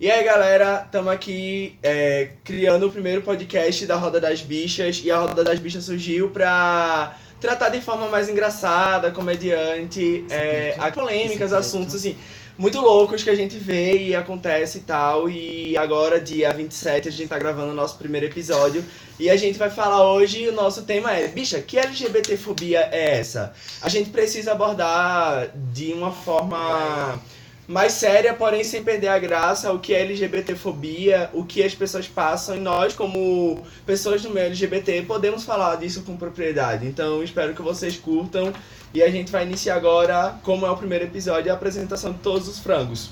[0.00, 5.02] E aí, galera, estamos aqui é, criando o primeiro podcast da Roda das Bichas.
[5.04, 11.52] E a Roda das Bichas surgiu pra tratar de forma mais engraçada, comediante, é, polêmicas,
[11.52, 12.16] assuntos assim,
[12.56, 15.28] muito loucos que a gente vê e acontece e tal.
[15.28, 18.82] E agora, dia 27, a gente tá gravando o nosso primeiro episódio.
[19.18, 23.52] E a gente vai falar hoje, o nosso tema é, bicha, que LGBTfobia é essa?
[23.82, 27.20] A gente precisa abordar de uma forma
[27.68, 32.08] mais séria, porém sem perder a graça, o que é LGBTfobia, o que as pessoas
[32.08, 36.86] passam, e nós, como pessoas do meio LGBT, podemos falar disso com propriedade.
[36.86, 38.52] Então, espero que vocês curtam.
[38.92, 42.48] E a gente vai iniciar agora, como é o primeiro episódio, a apresentação de todos
[42.48, 43.10] os frangos.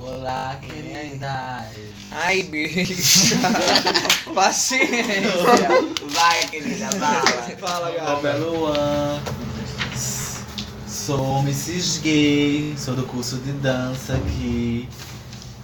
[0.00, 1.66] Olá, querida.
[2.12, 3.34] Ai, bicho.
[4.34, 5.22] Paciência.
[6.10, 7.42] Vai, querida, fala.
[7.58, 8.38] Fala, Meu nome é gata.
[8.38, 9.43] Luan.
[11.04, 12.00] Sou Mrs.
[12.00, 14.88] Gay, sou do curso de dança aqui.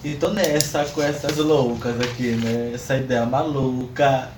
[0.04, 2.72] E tô nessa com essas loucas aqui, né?
[2.74, 4.28] Essa ideia maluca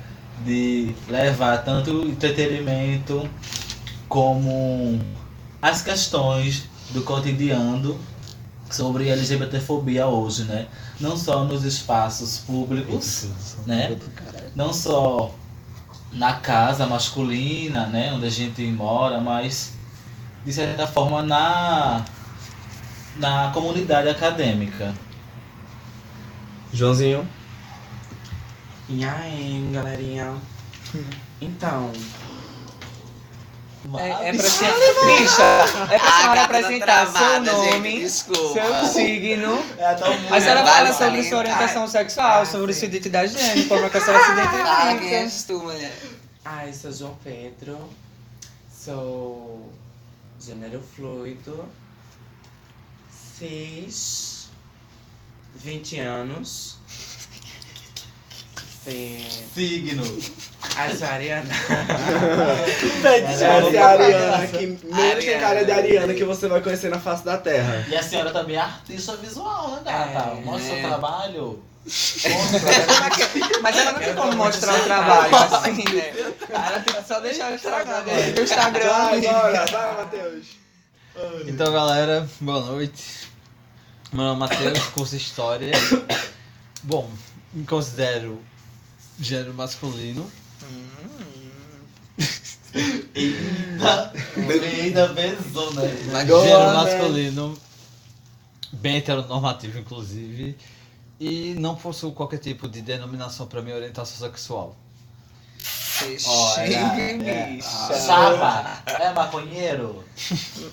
[0.44, 3.28] de levar tanto entretenimento
[4.09, 5.00] como
[5.61, 7.98] as questões do cotidiano
[8.70, 10.69] sobre LGBTfobia hoje, né?
[11.00, 13.27] Não só nos espaços públicos,
[13.66, 13.98] né?
[14.55, 15.34] Não só
[16.12, 19.81] na casa masculina, né, onde a gente mora, mas
[20.45, 22.05] de certa forma na
[23.17, 24.95] na comunidade acadêmica.
[26.73, 27.29] Joãozinho.
[28.89, 30.34] E aí, galerinha?
[31.41, 31.93] Então.
[33.99, 34.65] É, é pra se...
[34.65, 35.43] Bicha,
[35.91, 39.59] é pra senhora apresentar seu nome, seu signo.
[39.77, 43.41] É, tão muito A senhora vai, fala sobre sua orientação sexual, sobre sua identidade de
[43.41, 45.17] gênero, como é que a senhora se Ah, quem identifica.
[45.17, 45.93] és tu, mulher?
[46.45, 47.77] Ai, sou João Pedro,
[48.73, 49.69] sou
[50.47, 51.69] gênero fluido,
[53.11, 54.49] cis,
[55.55, 56.79] 20 anos,
[58.84, 60.02] signo.
[60.77, 61.12] Essa é a
[63.88, 67.87] Ariana, que menos tem cara de Ariana que você vai conhecer na face da Terra.
[67.88, 70.31] E a senhora também é artista visual, né, gata?
[70.31, 70.81] É, Mostra o né?
[70.81, 71.62] seu trabalho.
[71.84, 73.60] Mostra.
[73.62, 76.12] Mas ela não tem como mostrar o trabalho assim, né?
[76.48, 78.41] Ela tem que só deixar o Instagram dele.
[78.41, 78.88] O Instagram.
[78.88, 80.47] Vai, bora, vai, Matheus.
[81.47, 83.28] Então, galera, boa noite.
[84.12, 85.72] Meu nome é Matheus, curso História.
[86.84, 87.10] Bom,
[87.53, 88.41] me considero
[89.22, 90.31] gênero masculino.
[93.15, 94.12] Eita,
[94.75, 95.15] eita?
[96.27, 96.75] Go gênero man.
[96.75, 97.59] masculino,
[98.72, 100.56] bem heteronormativo, inclusive.
[101.21, 104.77] E não possuo qualquer tipo de denominação para minha orientação sexual.
[106.27, 106.65] Olha,
[107.22, 110.04] é, chapa, é maconheiro?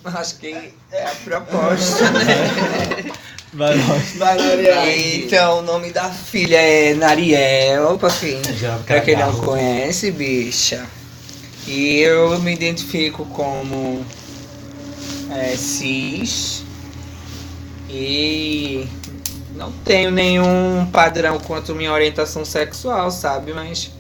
[0.04, 3.12] Acho que é a proposta, né?
[3.54, 3.78] Vai.
[4.18, 5.16] Vai.
[5.16, 10.86] Então, o nome da filha é Nariel, pra quem, Já pra quem não conhece, bicha.
[11.68, 14.06] E eu me identifico como
[15.32, 16.64] é, cis
[17.90, 18.88] e
[19.56, 23.54] não tenho nenhum padrão quanto minha orientação sexual, sabe?
[23.54, 23.92] Mas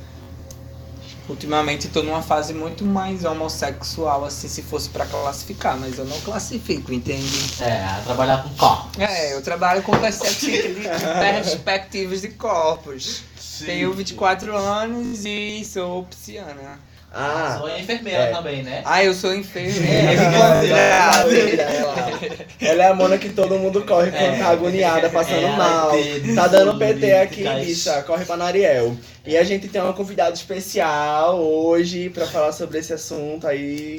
[1.30, 6.20] ultimamente tô numa fase muito mais homossexual, assim, se fosse pra classificar, mas eu não
[6.22, 7.62] classifico, entende?
[7.62, 9.02] É, trabalhar com corpo.
[9.02, 13.24] É, eu trabalho com perspectivas de corpos.
[13.66, 16.80] Tenho 24 anos e sou pisciana.
[17.12, 18.32] Ah, Sou enfermeira É.
[18.32, 18.82] também, né?
[18.86, 20.30] Ah, eu sou enfermeira.
[20.30, 22.20] Maravilha, ela.
[22.62, 25.92] Ela é a mona que todo mundo corre quando tá agoniada, passando É, mal.
[26.36, 28.04] Tá dando PT aqui, bicha.
[28.04, 28.96] Corre pra Nariel.
[29.26, 33.98] E a gente tem uma convidada especial hoje pra falar sobre esse assunto aí.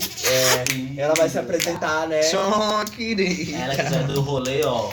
[0.97, 2.23] É, ela vai se apresentar, né?
[2.23, 3.57] Sou querida.
[3.57, 4.91] Ela que já é do rolê, ó.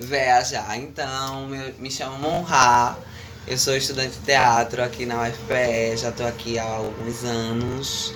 [0.00, 0.76] Véia já.
[0.76, 2.96] Então, me, me chamo Monra.
[3.44, 5.96] Eu sou estudante de teatro aqui na UFPE.
[5.96, 8.14] Já tô aqui há alguns anos.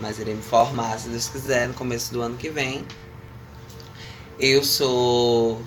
[0.00, 2.84] Mas irei me formar, se Deus quiser, no começo do ano que vem.
[4.38, 5.60] Eu sou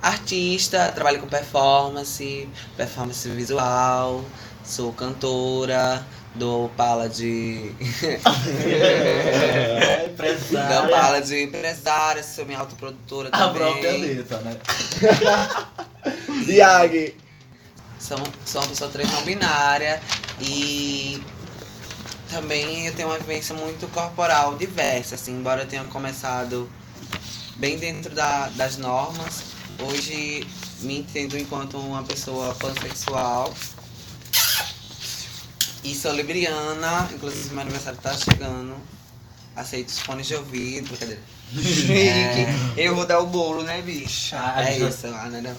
[0.00, 4.24] artista, trabalho com performance, performance visual.
[4.64, 7.72] Sou cantora, dou pala de.
[8.02, 8.18] É,
[10.06, 10.88] dou empresária.
[10.88, 14.12] pala de empresária, sou minha autoprodutora A própria também.
[14.12, 14.56] Anitta, né?
[16.48, 17.14] Yag.
[18.00, 20.00] Sou, sou uma pessoa trans não binária
[20.40, 21.22] e
[22.30, 26.70] também eu tenho uma vivência muito corporal diversa, assim, embora eu tenha começado
[27.56, 29.42] bem dentro da- das normas,
[29.80, 30.46] hoje
[30.80, 33.52] me entendo enquanto uma pessoa pansexual
[35.82, 38.76] e sou libriana, inclusive meu aniversário tá chegando.
[39.56, 41.20] Aceito os fones de ouvido, brincadeira.
[41.54, 42.46] Chique.
[42.76, 44.36] Eu vou dar o bolo, né, bicho?
[44.36, 45.54] A é isso, a Ana.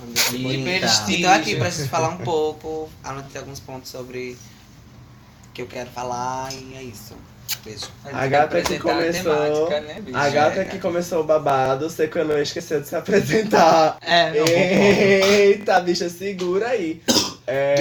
[0.79, 1.19] Prestígio.
[1.19, 4.37] Então aqui pra gente falar um pouco, anotei alguns pontos sobre
[5.49, 7.13] o que eu quero falar e é isso.
[7.65, 7.87] Beijo.
[8.05, 10.03] A gata que a começou- temática, né?
[10.13, 13.97] A gata É, que começou o babado, Sequelô esqueceu de se apresentar.
[14.01, 14.45] É, não.
[14.47, 17.01] Eita, bicha, segura aí.
[17.51, 17.75] É.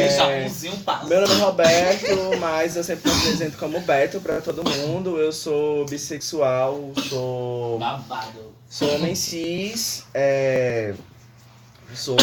[1.07, 5.19] Meu nome é Roberto, mas eu sempre me apresento como Beto pra todo mundo.
[5.19, 8.55] Eu sou bissexual, sou, Babado.
[8.67, 10.95] sou homem cis, é,
[11.95, 12.17] sou.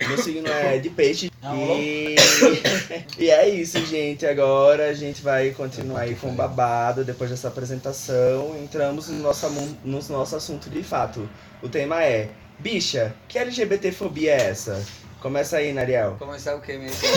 [0.00, 1.30] Meu signo é de peixe.
[1.44, 2.16] Um E,
[3.18, 4.24] e é isso, gente.
[4.24, 8.56] Agora a gente vai continuar aí com o babado depois dessa apresentação.
[8.58, 9.50] Entramos no nosso,
[9.84, 11.28] no nosso assunto de fato.
[11.62, 14.82] O tema é: Bicha, que LGBTfobia é essa?
[15.20, 16.16] Começa aí, Nariel.
[16.18, 16.98] Começar o quê mesmo?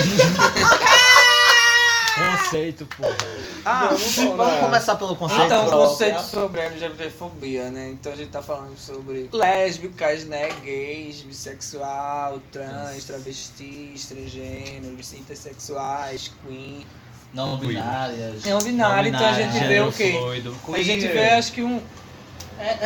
[2.14, 3.16] Conceito, porra.
[3.64, 5.46] Ah, Vamos Vamos começar pelo conceito.
[5.46, 7.90] Então, o conceito sobre a LGBTfobia, né?
[7.90, 10.48] Então a gente tá falando sobre lésbicas, né?
[10.62, 16.86] Gays, bissexual, trans, travestis, transgêneros, intersexuais, queen.
[17.32, 18.44] Não binárias.
[18.44, 20.12] Não binário, então a gente vê o quê?
[20.12, 20.56] fluido.
[20.72, 21.82] A gente vê, acho que um,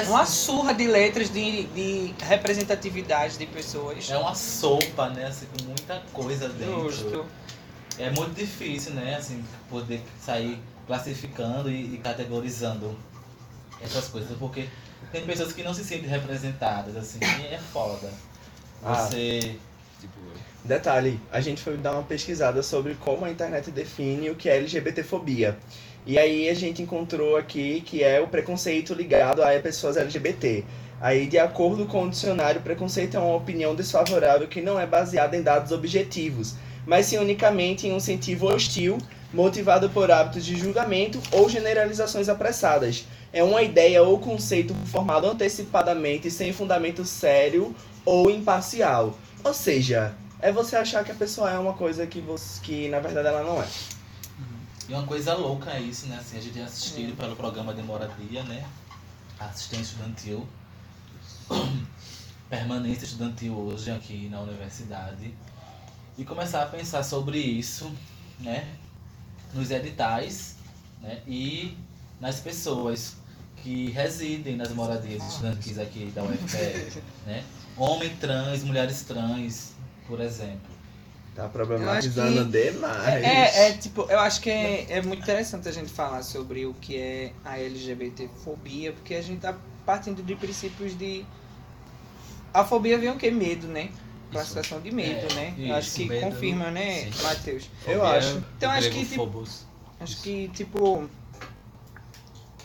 [0.08, 4.08] uma surra de letras de, de representatividade de pessoas.
[4.10, 5.26] É uma sopa, né?
[5.26, 6.90] Assim, com muita coisa dentro.
[6.90, 7.26] Justo.
[7.98, 9.16] É muito difícil, né?
[9.16, 12.96] Assim, poder sair classificando e, e categorizando
[13.80, 14.68] essas coisas, porque
[15.12, 18.10] tem pessoas que não se sentem representadas, assim, e é foda.
[18.82, 18.94] Ah.
[18.94, 19.56] Você.
[20.64, 24.56] Detalhe, a gente foi dar uma pesquisada sobre como a internet define o que é
[24.56, 25.58] LGBTfobia.
[26.08, 30.64] E aí a gente encontrou aqui que é o preconceito ligado a pessoas LGBT.
[31.02, 35.36] Aí, de acordo com o dicionário, preconceito é uma opinião desfavorável que não é baseada
[35.36, 36.54] em dados objetivos,
[36.86, 38.96] mas sim unicamente em um incentivo hostil,
[39.34, 43.06] motivado por hábitos de julgamento ou generalizações apressadas.
[43.30, 49.14] É uma ideia ou conceito formado antecipadamente sem fundamento sério ou imparcial.
[49.44, 52.98] Ou seja, é você achar que a pessoa é uma coisa que, você, que na
[52.98, 53.97] verdade ela não é.
[54.88, 56.16] E uma coisa louca é isso, né?
[56.16, 58.66] Assim, a gente é assistido pelo programa de moradia, né?
[59.38, 60.48] Assistência estudantil.
[62.48, 65.34] Permanência estudantil hoje aqui na universidade.
[66.16, 67.92] E começar a pensar sobre isso,
[68.40, 68.66] né?
[69.52, 70.56] Nos editais,
[71.02, 71.20] né?
[71.26, 71.76] E
[72.18, 73.16] nas pessoas
[73.62, 77.44] que residem nas moradias estudantis aqui da UFPE, né?
[77.76, 79.74] Homem trans, mulheres trans,
[80.06, 80.77] por exemplo.
[81.38, 83.22] Tá problematizando que- demais.
[83.24, 86.74] É, é, tipo, eu acho que é, é muito interessante a gente falar sobre o
[86.74, 89.56] que é a LGBTfobia, porque a gente tá
[89.86, 91.24] partindo de princípios de.
[92.52, 93.30] A fobia vem o quê?
[93.30, 93.88] Medo, né?
[94.32, 95.54] Classificação de medo, É, né?
[95.56, 96.20] isso, eu acho que medo.
[96.22, 97.22] confirma, né, Sim.
[97.22, 97.70] Matheus?
[97.86, 98.42] Eu acho.
[98.56, 99.44] Então, acho que, tipo.
[100.00, 101.08] Acho que, tipo.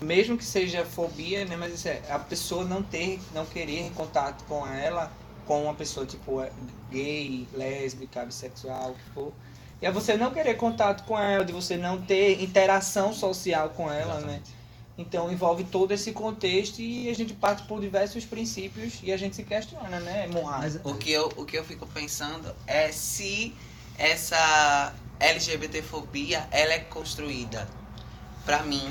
[0.01, 1.55] Mesmo que seja fobia, né?
[1.55, 5.11] Mas isso é, a pessoa não ter, não querer contato com ela,
[5.45, 6.51] com uma pessoa, tipo, é,
[6.91, 9.33] gay, lésbica, bissexual, o que for.
[9.81, 13.91] E é você não querer contato com ela, de você não ter interação social com
[13.91, 14.41] ela, né?
[14.97, 19.35] Então envolve todo esse contexto e a gente parte por diversos princípios e a gente
[19.35, 20.79] se questiona, né, Murray?
[20.83, 23.55] O que, eu, o que eu fico pensando é se
[23.97, 27.67] essa LGBTfobia ela é construída.
[28.45, 28.89] Pra mim,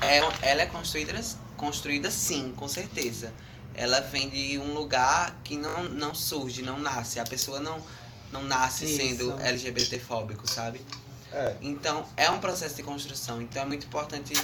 [0.00, 1.20] é, ela é construída,
[1.56, 3.32] construída sim, com certeza.
[3.74, 7.18] Ela vem de um lugar que não, não surge, não nasce.
[7.18, 7.82] A pessoa não,
[8.30, 8.96] não nasce Isso.
[8.96, 10.80] sendo LGBTfóbico, sabe?
[11.32, 11.56] É.
[11.62, 13.40] Então, é um processo de construção.
[13.40, 14.34] Então, é muito importante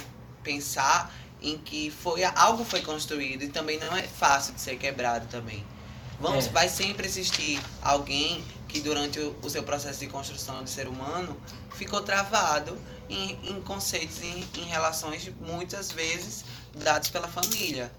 [0.43, 5.27] pensar em que foi algo foi construído e também não é fácil de ser quebrado
[5.27, 5.65] também.
[6.19, 6.49] Vamos, É.
[6.49, 11.39] vai sempre existir alguém que durante o, o seu processo de construção de ser humano
[11.75, 12.77] ficou travado
[13.09, 16.43] em, em conceitos, em, em relações muitas vezes
[16.75, 17.91] dados pela família,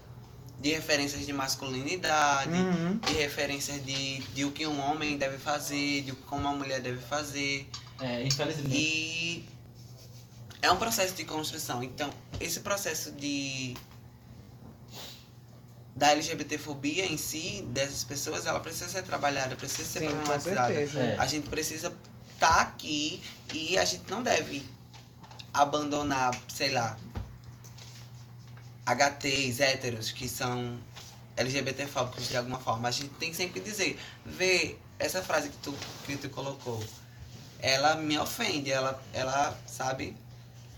[0.61, 2.97] de referências de masculinidade, Uhum.
[2.99, 6.99] de referências de, de o que um homem deve fazer, de como uma mulher deve
[7.01, 7.67] fazer.
[7.99, 8.69] É, infelizmente.
[8.75, 9.45] E
[10.61, 11.83] é um processo de construção.
[11.83, 13.75] Então, esse processo de
[15.95, 20.67] da LGBTfobia em si, dessas pessoas, ela precisa ser trabalhada, precisa ser Sim, com problematizada.
[20.73, 20.99] certeza.
[20.99, 21.17] É.
[21.17, 21.93] A gente precisa
[22.33, 23.21] estar aqui
[23.53, 24.63] e a gente não deve
[25.53, 26.97] abandonar, sei lá,
[28.91, 30.77] HTs, héteros, que são
[31.37, 32.87] LGBTfóbicos de alguma forma.
[32.87, 35.73] A gente tem que sempre dizer, vê, essa frase que tu,
[36.05, 36.83] que tu colocou,
[37.59, 40.15] ela me ofende, ela, ela sabe,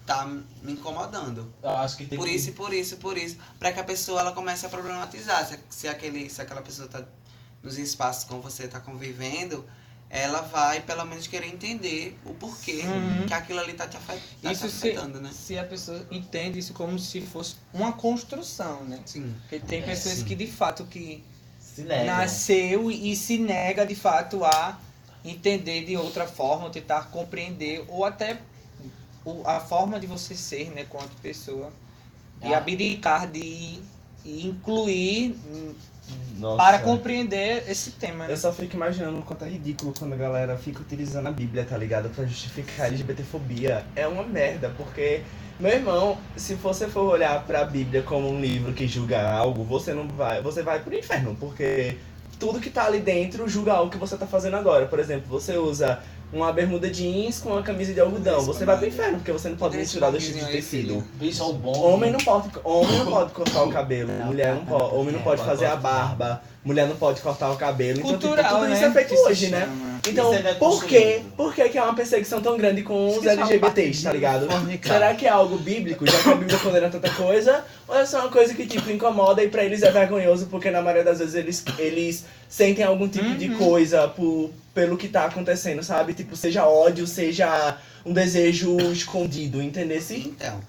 [0.06, 1.54] tá me incomodando.
[1.62, 4.20] Eu acho que tem Por que- isso, por isso, por isso, para que a pessoa
[4.22, 5.46] ela comece a problematizar.
[5.48, 7.04] Se, se, aquele, se aquela pessoa tá
[7.62, 9.66] nos espaços com você tá convivendo,
[10.16, 13.26] ela vai pelo menos querer entender o porquê Uhum.
[13.26, 15.32] que aquilo ali tá te afe- tá te Isso se, afetando, né?
[15.34, 19.00] se a pessoa entende isso como se fosse uma construção, né?
[19.08, 19.34] Sim.
[19.42, 20.24] Porque tem É, pessoas sim.
[20.26, 21.24] que de fato que
[21.60, 22.06] Se nega.
[22.06, 24.80] nasceu e se nega de fato a
[25.26, 28.40] entender de outra forma, ou tentar compreender, ou até
[29.26, 31.74] o- a forma de você ser, né, quanto pessoa.
[32.40, 32.58] E Ah.
[32.60, 33.80] abdicar de
[34.24, 35.36] incluir
[36.38, 36.58] Nossa.
[36.58, 38.26] para compreender esse tema.
[38.26, 38.34] Né?
[38.34, 41.66] Eu só fico imaginando o quanto é ridículo quando a galera fica utilizando a Bíblia,
[41.66, 42.10] tá ligado?
[42.10, 43.86] Pra justificar a LGBTfobia.
[43.96, 45.22] É uma merda, porque,
[45.60, 49.94] meu irmão, se você for olhar pra Bíblia como um livro que julga algo, você
[49.94, 50.42] não vai.
[50.42, 51.98] Você vai pro inferno, porque
[52.40, 54.86] tudo que tá ali dentro julga algo que você tá fazendo agora.
[54.86, 56.00] Por exemplo, você usa
[56.34, 58.42] uma bermuda jeans com uma camisa de algodão.
[58.42, 61.04] Você vai pro inferno, porque você não pode misturar dois tipos de tecido.
[61.22, 61.24] É.
[61.80, 65.44] Homem não pode, homem não pode cortar o cabelo, mulher não pode, homem não pode
[65.44, 68.00] fazer a barba, mulher não pode cortar o cabelo.
[68.00, 68.88] Então, tipo, Cultural, tudo isso né?
[68.88, 69.70] é feito que se hoje, né?
[70.06, 71.36] Então, Isso é por que, construído.
[71.38, 74.48] por que que é uma perseguição tão grande com os Isso é LGBTs, tá ligado?
[74.48, 74.86] de.
[74.86, 77.64] Será que é algo bíblico, já que a Bíblia condena tanta coisa?
[77.88, 80.82] Ou é só uma coisa que, tipo, incomoda e pra eles é vergonhoso, porque na
[80.82, 83.58] maioria das vezes eles, eles sentem algum tipo de Uhum.
[83.58, 86.14] coisa por, pelo que tá acontecendo, sabe?
[86.14, 90.02] Tipo, seja ódio, seja um desejo escondido, entendeu?
[90.10, 90.60] Então,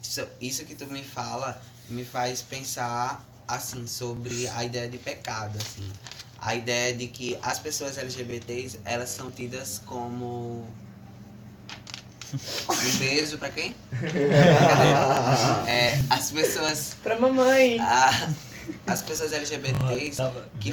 [0.00, 1.60] isso, isso que tu me fala
[1.90, 5.90] me faz pensar assim sobre a ideia de pecado, assim.
[6.40, 10.66] A ideia de que as pessoas LGBTs, elas são tidas como
[12.34, 13.74] um beijo pra quem?
[15.66, 17.78] É, as pessoas Pra mamãe.
[17.80, 18.30] a-
[18.86, 20.16] as pessoas LGBTs
[20.60, 20.72] que,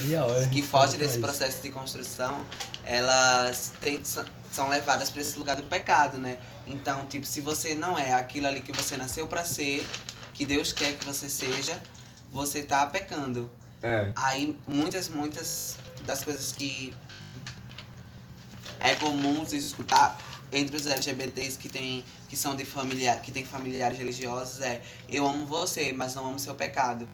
[0.51, 2.43] que fogem desse processo de construção,
[2.83, 6.37] elas têm- são- são levadas para esse lugar do pecado, né?
[6.65, 9.85] Então, tipo, se você não é aquilo ali que você nasceu para ser,
[10.33, 11.79] que Deus quer que você seja,
[12.33, 13.49] você tá pecando.
[13.81, 14.11] É.
[14.15, 16.93] Aí, muitas, muitas das coisas que
[18.79, 20.19] é comum se escutar
[20.51, 25.27] entre os LGBTs que tem que são de familiar, que tem familiares religiosos é eu
[25.27, 27.07] amo você, mas não amo seu pecado.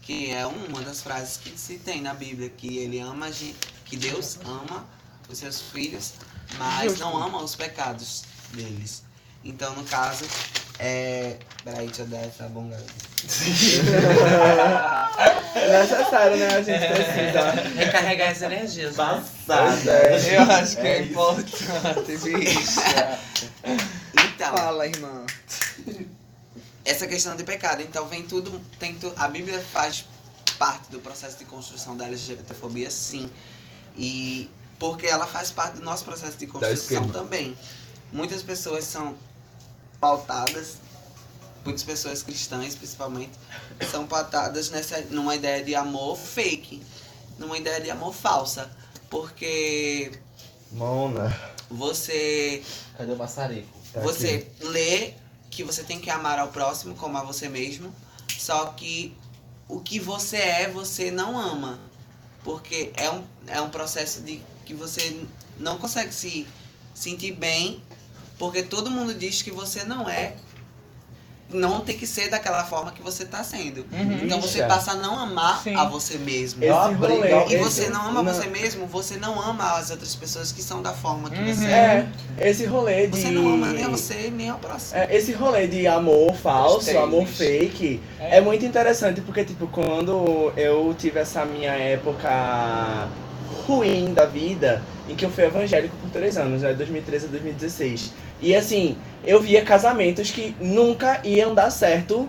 [0.00, 3.58] Que é uma das frases que se tem na Bíblia, que ele ama a gente,
[3.84, 4.86] que Deus ama
[5.28, 6.14] os seus filhos,
[6.58, 9.02] mas não ama os pecados deles.
[9.44, 10.24] Então, no caso,
[10.82, 11.36] é.
[11.64, 12.84] Peraí, deixa eu dar essa bongada.
[15.54, 16.46] É necessário, né?
[16.48, 17.50] A gente precisa.
[17.76, 18.96] Recarregar as energias.
[18.96, 19.04] né?
[19.04, 19.92] Passada.
[19.92, 20.36] é.
[20.36, 21.10] Eu acho que é, isso.
[21.10, 23.18] importante, bicha.
[24.14, 25.24] Então, Fala, irmã.
[26.84, 27.82] essa questão de pecado.
[27.82, 30.04] Então vem tudo, tem tu, a Bíblia faz
[30.58, 33.30] parte do processo de construção da LGBTfobia, sim.
[33.96, 37.56] E porque ela faz parte do nosso processo de construção também.
[38.12, 39.16] Muitas pessoas são
[40.02, 40.78] pautadas,
[41.64, 43.30] muitas pessoas cristãs principalmente,
[43.88, 46.82] são pautadas nessa numa ideia de amor fake,
[47.38, 48.68] numa ideia de amor falsa,
[49.08, 50.10] porque
[50.72, 51.32] Mona.
[51.70, 52.64] você
[52.98, 53.68] Cadê o maçarico?
[53.92, 55.14] Tá você lê
[55.48, 57.94] que você tem que amar ao próximo como a você mesmo,
[58.36, 59.16] só que
[59.68, 61.78] o que você é, você não ama.
[62.42, 65.24] Porque é um, é um processo de que você
[65.60, 66.44] não consegue se
[66.92, 67.80] sentir bem,
[68.42, 70.32] porque todo mundo diz que você não é.
[71.48, 73.86] Não tem que ser daquela forma que você tá sendo.
[73.92, 74.18] Uhum.
[74.24, 74.66] Então você Bicha.
[74.66, 75.76] passa a não amar Sim.
[75.76, 76.64] a você mesmo.
[76.64, 80.16] É rolê, E esse- você não ama não- você mesmo, você não ama as outras
[80.16, 81.54] pessoas que são da forma que Uhum.
[81.54, 82.08] você é.
[82.36, 83.20] É, esse rolê de.
[83.20, 84.98] Você não ama nem a você, nem ao próximo.
[84.98, 88.40] É, esse rolê de amor falso, amor fake, é.
[88.40, 93.08] muito interessante porque, tipo, quando eu tive essa minha época
[93.68, 96.72] ruim da vida, em que eu fui evangélico por três anos, né?
[96.74, 98.10] 2013 a 2016.
[98.42, 102.28] E assim, eu via casamentos que nunca iam dar certo.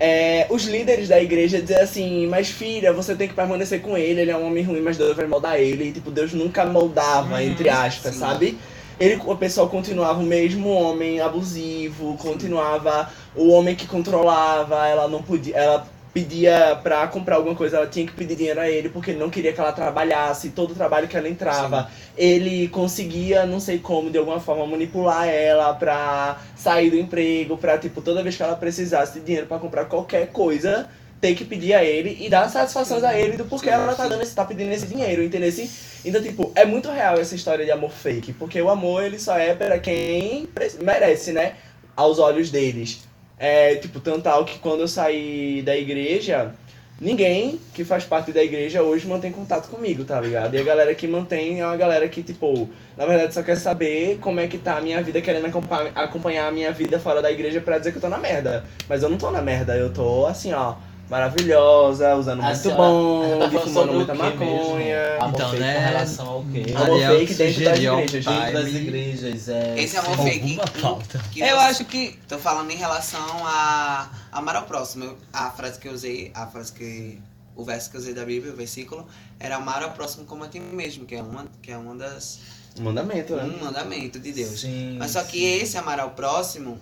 [0.00, 4.22] É, os líderes da igreja dizer assim, mas filha, você tem que permanecer com ele,
[4.22, 5.84] ele é um homem ruim, mas Deus vai moldar ele.
[5.84, 8.18] E, tipo, Deus nunca moldava, Uhum, entre aspas, sim.
[8.18, 8.58] sabe?
[8.98, 15.22] Ele, o pessoal continuava o mesmo homem abusivo, continuava o homem que controlava, ela não
[15.22, 19.10] podia, ela pedia pra comprar alguma coisa, ela tinha que pedir dinheiro a ele porque
[19.10, 23.58] ele não queria que ela trabalhasse, todo o trabalho que ela entrava, ele conseguia, não
[23.58, 28.36] sei como, de alguma forma manipular ela pra sair do emprego, pra tipo toda vez
[28.36, 30.88] que ela precisasse de dinheiro pra comprar qualquer coisa,
[31.20, 34.04] ter que pedir a ele e dar satisfações a ele do porquê Sim, ela tá
[34.04, 34.08] sim.
[34.10, 35.48] dando esse, tá pedindo esse dinheiro, entendeu?
[35.48, 35.68] Assim,
[36.04, 39.36] então, tipo, é muito real essa história de amor fake, porque o amor, ele só
[39.36, 40.48] é para quem
[40.80, 41.54] merece, né?
[41.96, 43.02] Aos olhos deles.
[43.38, 46.52] É, tipo, tanto tal que quando eu saí da igreja,
[47.00, 50.54] ninguém que faz parte da igreja hoje mantém contato comigo, tá ligado?
[50.54, 54.18] E a galera que mantém é uma galera que, tipo, na verdade só quer saber
[54.20, 57.30] como é que tá a minha vida, querendo acompa- acompanhar a minha vida fora da
[57.30, 58.64] igreja pra dizer que eu tô na merda.
[58.88, 60.76] Mas eu não tô na merda, eu tô assim, ó,
[61.10, 65.18] maravilhosa, usando A muito senhora- bom, falando fumando muita maconha.
[65.28, 65.74] Então, fake né?
[65.74, 66.64] com relação ao quê?
[66.74, 69.80] Amor Ariel fake dentro das igrejas, Dentro das igrejas, é...
[69.82, 70.58] Esse é amor fake.
[70.60, 71.18] Alguma pauta.
[71.32, 72.18] que Eu você- acho que.
[72.28, 75.16] Tô falando em relação a amar ao próximo.
[75.32, 77.18] A frase que eu usei, a frase que.
[77.56, 79.06] O verso que eu usei da Bíblia, o versículo,
[79.38, 82.40] era amar ao próximo como a ti mesmo, que é uma, que é uma das.
[82.80, 83.44] Mandamento, né?
[83.44, 84.60] um mandamento de Deus.
[84.62, 85.62] Sim, Mas só que sim.
[85.62, 86.80] esse amar ao próximo,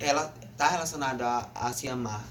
[0.00, 2.24] ela tá relacionado a, a se amar.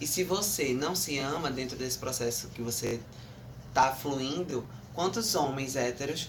[0.00, 3.00] E se você não se ama dentro desse processo que você
[3.72, 6.28] tá fluindo, quantos homens héteros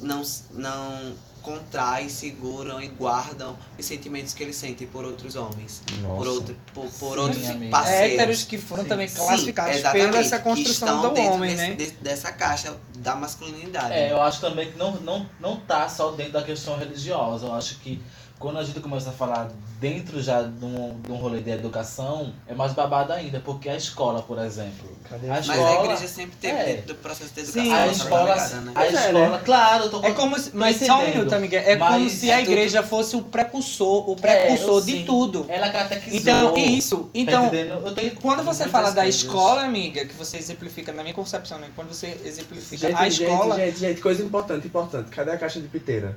[0.00, 0.22] não,
[0.52, 5.82] não contraem, seguram e guardam os sentimentos que eles sentem por outros homens?
[6.00, 7.70] Por, outro, por, por Sim, outros amiga.
[7.70, 8.14] parceiros.
[8.14, 8.88] Héteros que foram Sim.
[8.88, 11.74] também Sim, classificados pela essa que construção estão do dentro homem, desse- né?
[11.74, 13.94] de- dessa caixa da masculinidade.
[13.94, 17.46] É, eu acho também que não, não, não tá só dentro da questão religiosa.
[17.46, 18.00] Eu acho que
[18.38, 22.32] quando a gente começa a falar dentro já de um, de um rolê de educação,
[22.46, 24.88] é mais babado ainda, porque a escola, por exemplo.
[25.08, 26.64] Cadê A a Mas escola- a igreja sempre teve é.
[26.64, 27.62] dentro do processo de educação.
[27.64, 28.72] Sim, A a tá escola, ligada, né?
[28.74, 29.42] a é, escola, né?
[29.44, 31.56] claro, eu tô É como se, mas só um minuto, amiga.
[31.58, 34.92] É como Mas se a é tudo- igreja fosse o precursor, o precursor eu de
[34.92, 35.04] sei.
[35.04, 35.46] tudo.
[35.48, 36.18] Ela catequizou.
[36.20, 36.96] Então, isso.
[36.98, 37.44] Tá Então?
[37.54, 41.68] Eu tenho quando você fala da escola, amiga, que você exemplifica, na minha concepção, né?
[41.74, 43.56] Quando você exemplifica Gente, a gente, escola.
[43.56, 45.10] gente, gente, coisa importante, importante.
[45.10, 46.16] Cadê a caixa de piteira?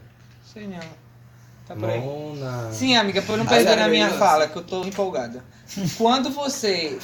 [0.54, 0.80] Sei não.
[1.68, 2.00] Tá por aí.
[2.00, 2.72] Mona.
[2.72, 5.44] Sim, amiga, por não Mas perder a minha fala, que eu tô empolgada.
[5.98, 6.98] Quando você,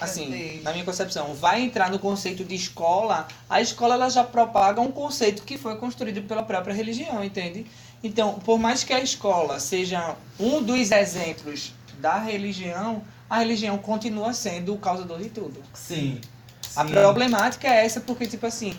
[0.00, 0.60] assim, cadê?
[0.62, 4.90] na minha concepção, vai entrar no conceito de escola, a escola ela já propaga um
[4.90, 7.66] conceito que foi construído pela própria religião, entende?
[8.02, 14.32] Então, por mais que a escola seja um dos exemplos da religião, a religião continua
[14.32, 15.62] sendo o causador de tudo.
[15.72, 16.20] Sim.
[16.76, 16.92] A sim.
[16.92, 18.74] problemática é essa porque, tipo assim,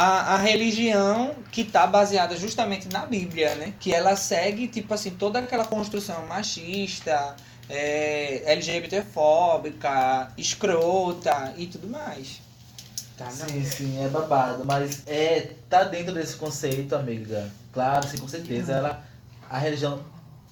[0.00, 3.74] a, a religião que está baseada justamente na Bíblia, né?
[3.78, 7.36] Que ela segue, tipo assim, toda aquela construção machista,
[7.68, 12.40] é, LGBTfóbica, escrota e tudo mais.
[13.18, 13.30] Tá.
[13.30, 17.50] Sim, sim, é babado, mas é tá dentro desse conceito, amiga.
[17.70, 18.72] Claro, sim, com certeza.
[18.72, 19.04] Ela,
[19.50, 20.00] a religião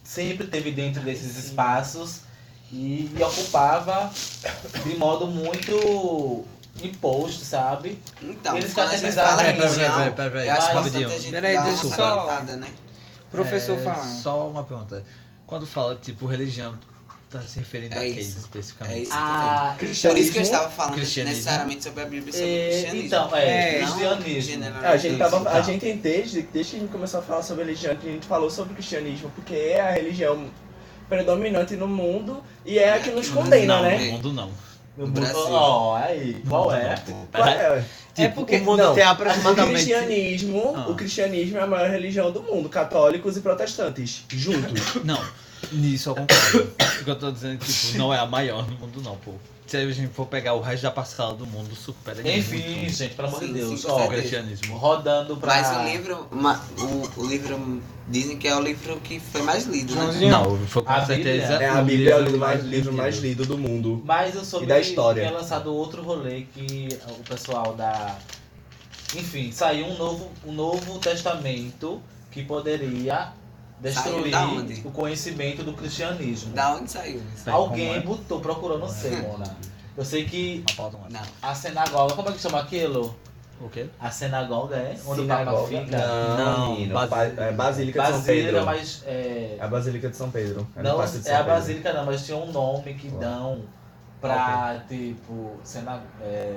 [0.04, 2.20] sempre teve dentro desses espaços
[2.70, 4.12] e, e ocupava
[4.84, 6.44] de modo muito
[6.86, 7.98] imposto, sabe?
[8.22, 11.10] Então, Eles em Peraí, Peraí, religião, peraí, peraí, acho rapidinho.
[11.30, 12.68] Peraí, deixa eu só- né?
[13.30, 14.22] Professor É, falando.
[14.22, 15.04] Só uma pergunta.
[15.46, 16.74] Quando fala, tipo, religião,
[17.30, 18.38] tá se referindo É a quê isso.
[18.38, 18.96] especificamente?
[18.98, 19.12] É isso.
[19.14, 21.36] Ah, Por isso que eu estava falando Cristianismo.
[21.36, 23.06] necessariamente sobre a Bíblia e sobre o É, cristianismo.
[23.06, 24.64] então, é, É, cristianismo.
[24.82, 25.60] A gente, tava, a Tá.
[25.62, 28.48] gente desde, desde que a gente começou a falar sobre religião, que a gente falou
[28.50, 30.46] sobre cristianismo, porque é a religião
[31.08, 33.98] predominante no mundo e é a que nos condena, não, né?
[33.98, 34.50] no mundo não.
[34.98, 35.36] No Brasil.
[35.38, 36.94] Ó, aí, qual é?
[37.32, 37.84] Qual é?
[38.14, 39.74] Tipo, porque- o mundo não, tem O aproximadamente...
[39.74, 40.88] cristianismo, Ah.
[40.90, 44.96] o cristianismo é a maior religião do mundo, católicos e protestantes, juntos.
[45.04, 45.20] Não,
[45.72, 46.72] nisso eu concordo.
[47.00, 49.16] O que eu tô dizendo é que tipo, não é a maior no mundo não,
[49.16, 49.32] pô.
[49.66, 53.14] Se a gente for pegar o resto da parcela do mundo, supera Enfim, muito gente,
[53.14, 53.84] pelo amor de Deus.
[53.84, 54.78] Ó, o cristianismo.
[54.78, 55.56] rodando pra.
[55.60, 59.66] Mas o livro, ma- o, o livro dizem que é o livro que foi mais
[59.66, 60.00] lido, né?
[60.00, 60.30] Joãozinho.
[60.30, 62.70] Não, foi com A certeza É, a Bíblia é o livro mais, lido.
[62.74, 64.02] livro mais lido do mundo.
[64.06, 65.22] Mas eu soube E da história.
[65.22, 68.16] que é lançado outro rolê que o pessoal da.
[69.14, 72.00] Enfim, saiu um novo, um novo testamento
[72.30, 73.32] que poderia
[73.80, 74.82] destruir da onde?
[74.84, 76.52] o conhecimento do cristianismo.
[76.54, 77.48] Da onde saiu isso?
[77.50, 79.44] Alguém botou, procurou, não sei, Mona.
[79.96, 80.64] Eu sei que.
[81.10, 81.20] Não.
[81.42, 83.14] a sinagoga, como é que chama aquilo?
[83.60, 83.86] O quê?
[83.98, 84.96] A sinagoga é?
[85.04, 85.66] Onde o Papa Sinagoga?
[85.66, 85.98] fica?
[85.98, 86.94] Não, Não, menino.
[86.94, 88.64] Bas- Ba- é Basílica de São Basílica, Pedro.
[88.66, 89.02] mas.
[89.04, 90.68] É, É a Basílica de São Pedro.
[90.76, 91.52] É não, São é a Pedro.
[91.52, 93.62] Basílica não, mas tinha um nome que dão
[94.20, 96.56] pra, tipo, sina, é,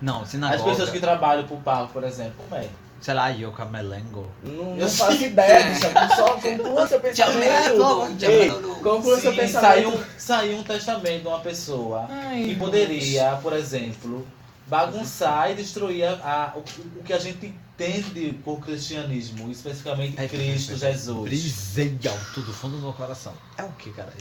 [0.00, 0.70] Não, as sinagoga.
[0.70, 2.66] pessoas que trabalham pro Papa, por exemplo, como é?
[3.00, 4.26] Sei lá, Yoka Melengo.
[4.42, 5.82] Não, não faço ideia, bicho.
[6.16, 8.18] Só conclua seu pensamento.
[8.24, 8.50] Ei,
[8.82, 9.90] conclua seu pensamento.
[9.92, 14.26] saiu, saiu um testamento de uma pessoa Ai, que poderia, por exemplo,
[14.66, 16.60] bagunçar e destruir a, a- o,
[16.98, 21.22] o que a gente entende por cristianismo, especificamente Cristo Jesus.
[21.22, 23.32] Brisei alto do fundo do meu coração.
[23.56, 24.12] É o que, cara?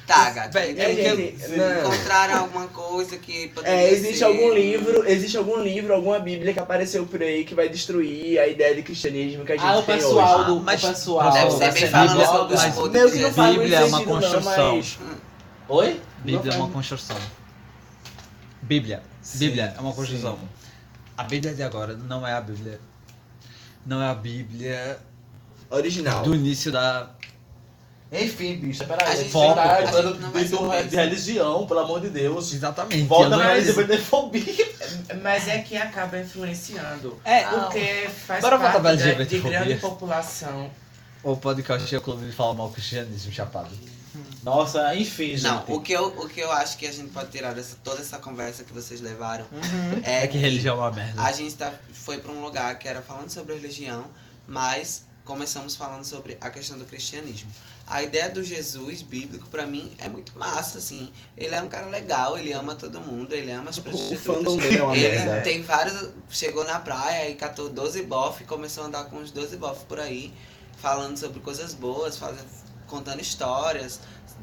[0.04, 0.58] Tá, gato.
[0.58, 1.36] É, gente.
[1.80, 6.52] Encontraram alguma coisa que poderia É, existe ser- algum livro, existe algum livro, alguma bíblia
[6.52, 9.78] que apareceu por aí que vai destruir a ideia de cristianismo que a gente Ah,
[9.78, 10.60] o tem pessoal hoje.
[10.64, 12.74] Mas- o pessoal Deve ser bem falando sobre os mas-
[13.12, 14.66] que não faz Bíblia é uma construção.
[14.68, 14.98] Não, mas...
[15.68, 16.00] Oi?
[16.24, 17.16] Bíblia é uma construção.
[18.60, 19.02] Bíblia.
[19.22, 20.34] Sim, Bíblia é uma construção.
[20.36, 20.48] sim.
[21.16, 22.80] A Bíblia de agora não é a Bíblia.
[23.86, 24.98] Não é a Bíblia
[25.70, 26.22] Original.
[26.22, 27.08] do início da.
[28.12, 29.28] Enfim, bicho, A peraí.
[29.30, 29.54] Foco.
[29.54, 30.30] tá a gente falando não
[30.68, 32.52] vai de, de religião, pelo amor de Deus.
[32.52, 33.04] Exatamente.
[33.04, 34.72] Volta pra é- LGBTfobia.
[35.22, 37.18] Mas é que acaba influenciando.
[37.24, 40.70] É, Porque faz Bora parte da- de grande população.
[41.22, 43.70] O podcast é o clube de falar mal cristianismo chapado.
[44.42, 45.42] Nossa, enfim, gente.
[45.44, 48.00] Não, o que, eu, o que eu acho que a gente pode tirar dessa toda
[48.02, 50.00] essa conversa que vocês levaram Uhum.
[50.04, 51.22] é, É que religião é uma merda.
[51.22, 54.04] a gente tá, foi pra um lugar que era falando sobre religião,
[54.46, 57.48] mas começamos falando sobre a questão do cristianismo.
[57.86, 61.12] A ideia do Jesus bíblico, pra mim, é muito massa, assim.
[61.36, 64.20] Ele é um cara legal, ele ama todo mundo, ele ama as prostitutas.
[64.22, 65.40] fandom dele é uma Ele merda.
[65.42, 66.08] tem vários.
[66.30, 69.98] Chegou na praia e catou 12 bof, começou a andar com uns 12 bof por
[70.00, 70.32] aí,
[70.78, 72.46] falando sobre coisas boas, fazendo,
[72.86, 74.00] contando histórias,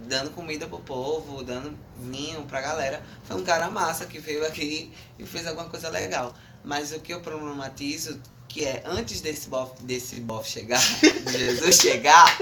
[0.08, 3.02] dando comida pro povo, dando vinho pra galera.
[3.24, 6.34] Foi um cara massa que veio aqui e fez alguma coisa legal.
[6.64, 10.82] Mas o que eu problematizo, que é antes desse bof, desse bof chegar,
[11.26, 12.38] de Jesus chegar,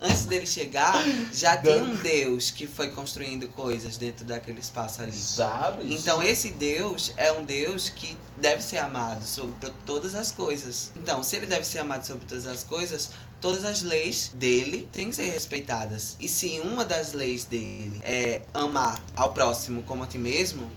[0.00, 0.94] antes dele chegar,
[1.32, 5.12] já tem um Deus que foi construindo coisas dentro daquele espaço ali.
[5.12, 5.92] Sabe?
[5.92, 10.92] Então esse Deus é um Deus que deve ser amado sobre to- todas as coisas.
[10.96, 13.10] Então, se ele deve ser amado sobre todas as coisas,
[13.40, 16.16] todas as leis dele têm que ser respeitadas.
[16.20, 20.70] E se uma das leis dele é amar ao próximo como a ti mesmo,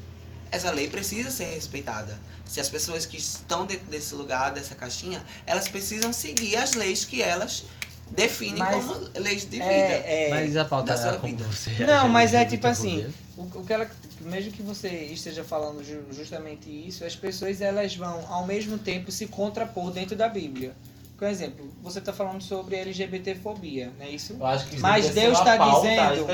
[0.52, 2.20] essa lei precisa ser respeitada.
[2.54, 7.04] Se as pessoas que estão dentro desse lugar, dessa caixinha, elas precisam seguir as leis
[7.04, 7.64] que elas
[8.12, 9.64] definem Mas como leis de vida.
[9.66, 11.44] É, é, Mas a pauta da como vida.
[11.46, 11.72] você.
[11.84, 13.90] Não, mas é tipo assim, o, o que ela,
[14.22, 19.12] mesmo que você esteja falando ju- justamente isso, as pessoas elas vão ao mesmo tempo
[19.12, 20.76] se contrapor dentro da Bíblia.
[21.24, 24.34] Por exemplo, você está falando sobre LGBTfobia, não é isso?
[24.38, 26.26] Eu acho que isso Mas Deus tá pauta dizendo-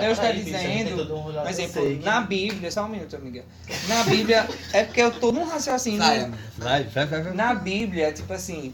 [0.00, 3.44] Deus pra tá dizendo, um Por exemplo, que- na Bíblia, só um minuto, amiga.
[3.88, 5.98] Na Bíblia, é porque eu tô num raciocínio.
[5.98, 6.38] Vai, amiga.
[6.58, 7.34] Vai, vai, vai.
[7.34, 8.72] Na Bíblia, tipo assim,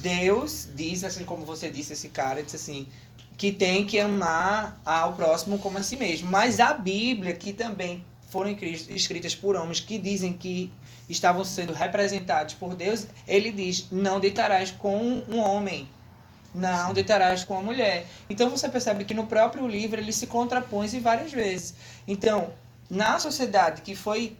[0.00, 2.88] Deus diz, assim como você disse, esse cara, disse assim,
[3.36, 6.28] que tem que amar ao próximo como a si mesmo.
[6.28, 10.72] Mas a Bíblia, que também foram escri- escritas por homens que dizem que
[11.08, 14.96] estavam sendo representados por Deus, ele diz: não deitarás com
[15.28, 15.88] um homem.
[16.54, 18.06] Não deitarás com uma mulher.
[18.30, 21.74] Então você percebe que no próprio livro ele se contrapõe várias vezes.
[22.08, 22.48] Então,
[22.88, 24.34] na sociedade que foi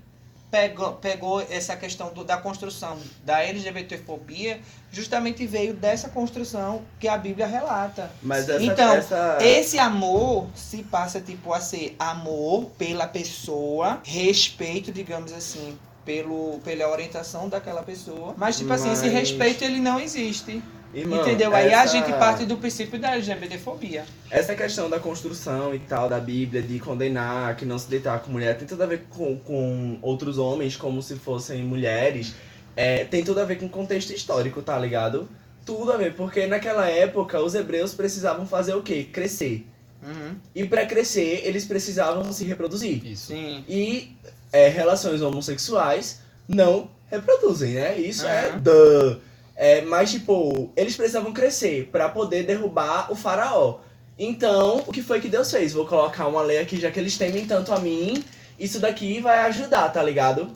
[0.50, 7.18] pegou, pegou essa questão do- da construção da LGBTfobia, justamente veio dessa construção que a
[7.18, 8.11] Bíblia relata.
[8.22, 9.38] Mas essa, Então, essa...
[9.42, 15.76] Esse amor se passa tipo a ser amor pela pessoa, respeito, digamos assim,
[16.07, 18.35] pelo, pela orientação daquela pessoa.
[18.38, 20.62] Mas tipo assim, esse Mas- respeito ele não existe.
[20.95, 21.55] Irmão, entendeu?
[21.55, 24.07] Aí a essa- gente parte do princípio da LGBTfobia.
[24.31, 28.31] Essa questão da construção e tal, da Bíblia, de condenar, que não se deitar com
[28.31, 32.35] mulher, tem tudo a ver com, com outros homens como se fossem mulheres.
[32.75, 35.29] É, tem tudo a ver com contexto histórico, tá ligado?
[35.66, 39.07] Tudo a ver, porque naquela época os hebreus precisavam fazer o quê?
[39.12, 39.66] Crescer.
[40.03, 40.37] Uhum.
[40.55, 43.05] E pra crescer, eles precisavam se reproduzir.
[43.05, 43.27] Isso.
[43.29, 43.64] Sim.
[43.69, 44.14] E
[44.57, 47.99] é, relações homossexuais não reproduzem, né?
[47.99, 48.59] Isso é Aham.
[48.59, 49.16] duh.
[49.55, 53.79] É, mas, tipo, eles precisavam crescer pra poder derrubar o faraó.
[54.19, 55.73] Então, o que foi que Deus fez?
[55.73, 58.23] Vou colocar uma lei aqui, já que eles temem tanto a mim.
[58.59, 60.51] Isso daqui vai ajudar, tá ligado?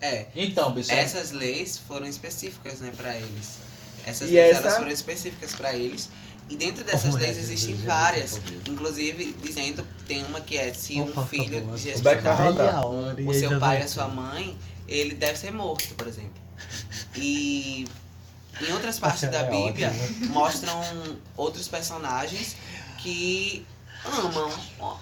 [0.00, 0.98] É, Então, pessoal.
[0.98, 3.56] Essas leis foram específicas, né, para eles.
[4.06, 6.10] Essas E leis essa- elas foram específicas para eles.
[6.48, 10.72] E dentro dessas é leis existem Jesus várias, inclusive dizendo que tem uma que é
[10.72, 13.14] se Opa, um filho acabou.
[13.14, 14.56] de O seu pai e a sua mãe,
[14.86, 16.40] ele deve ser morto, por exemplo.
[17.16, 17.86] E
[18.60, 20.26] em outras partes Essa da é Bíblia ótima.
[20.28, 20.80] mostram
[21.36, 22.56] outros personagens
[22.98, 23.66] que
[24.04, 24.50] amam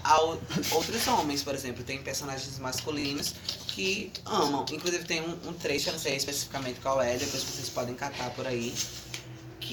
[0.03, 0.39] ao-
[0.71, 1.83] outros homens, por exemplo.
[1.83, 3.35] Tem personagens masculinos
[3.67, 4.65] que amam.
[4.71, 8.31] Inclusive tem um, um trecho, eu não sei especificamente qual é, depois vocês podem catar
[8.31, 8.73] por aí,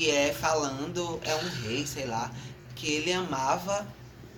[0.02, 2.28] que é falando, é um rei, sei lá,
[2.74, 3.86] que ele amava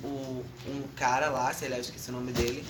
[0.02, 2.62] o, um cara lá, sei lá, eu esqueci o nome dele.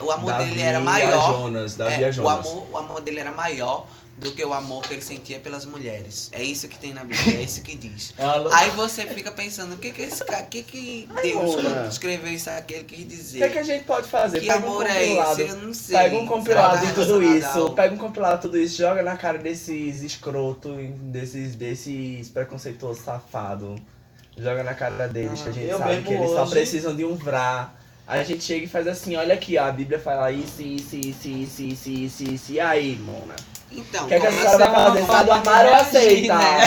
[0.00, 1.32] O amor Davi dele era maior.
[1.32, 2.46] Jonas, Davi É, a o, Jonas.
[2.46, 6.28] amor, o amor dele era maior do que o amor que ele sentia pelas mulheres.
[6.32, 8.14] É isso que tem na Bíblia, é isso que diz.
[8.16, 8.24] É
[8.54, 12.32] Aí você fica pensando, o que que esse cara, o que que Deus quando escreveu
[12.32, 13.38] isso aqui, ele quis O dizer?
[13.38, 14.38] que, é que a gente pode fazer?
[14.40, 15.40] Que Pega um amor é compilado.
[15.42, 15.50] esse?
[15.50, 15.96] Eu não sei.
[15.98, 19.16] Pega um compilado de tudo isso, ao- pega um compilado de tudo isso, joga na
[19.16, 23.80] cara desses escroto, desses, desses preconceituosos safados.
[24.36, 27.14] Joga na cara deles, que a gente Eu sabe que eles só precisam de um
[27.14, 27.72] vrá.
[28.06, 30.94] Aí a gente chega e faz assim, olha aqui, ó, a Bíblia fala isso, isso,
[30.96, 33.34] isso, isso, isso, isso, isso, e aí, mona?
[33.72, 35.06] Então, que, é que a senhora vai é uma fazer?
[35.06, 36.38] Sai do armário ou aceita?
[36.38, 36.64] né?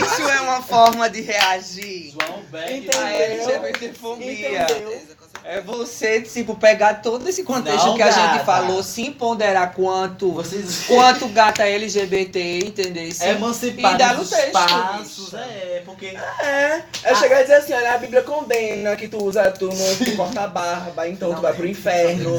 [0.00, 2.12] Isso é uma forma de reagir.
[2.12, 2.78] João Beck.
[2.78, 3.00] Entendeu?
[3.00, 4.62] A LGBTfobia.
[4.62, 5.02] Entendeu?
[5.46, 8.32] É você, tipo, pegar todo esse contexto Não, que a gata.
[8.34, 10.84] gente falou, se ponderar quanto, Vocês.
[10.86, 13.12] quanto gata LGBT, entendeu?
[13.12, 17.98] Se- Emancipar E texto, espaços, é, porque É, é chegar e dizer assim, olha, a
[17.98, 21.66] Bíblia condena que tu usa, tu não tu corta a barba, então tu vai pro
[21.66, 22.38] inferno.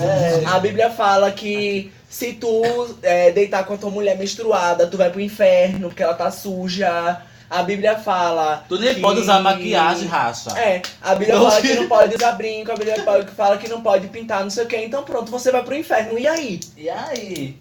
[0.52, 2.64] A Bíblia fala que se tu
[3.04, 7.22] é, deitar com a tua mulher menstruada, tu vai pro inferno, porque ela tá suja.
[7.50, 8.66] A Bíblia fala.
[8.68, 10.52] Tu nem que- pode usar maquiagem, racha.
[10.60, 13.04] É, a Bíblia fala que não pode usar brinco, a Bíblia
[13.36, 14.78] fala- que não pode pintar, não sei o que.
[14.78, 16.18] Então pronto, você vai pro inferno.
[16.18, 16.60] E aí?
[16.76, 17.58] E aí?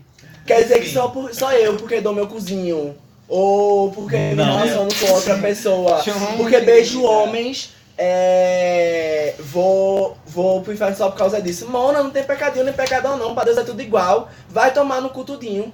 [0.46, 2.96] Quer dizer que só, por, só eu, porque dou meu cozinho.
[3.28, 4.44] Ou porque me Não.
[4.58, 6.02] relaciono com outra pessoa.
[6.36, 7.08] Porque beijo querida.
[7.10, 7.70] homens.
[7.96, 11.68] É, vou, vou pro inferno só por causa disso.
[11.70, 13.34] Mona, não tem pecadinho nem pecadão, não.
[13.34, 14.28] Pra Deus é tudo igual.
[14.48, 15.72] Vai tomar no cu tudinho.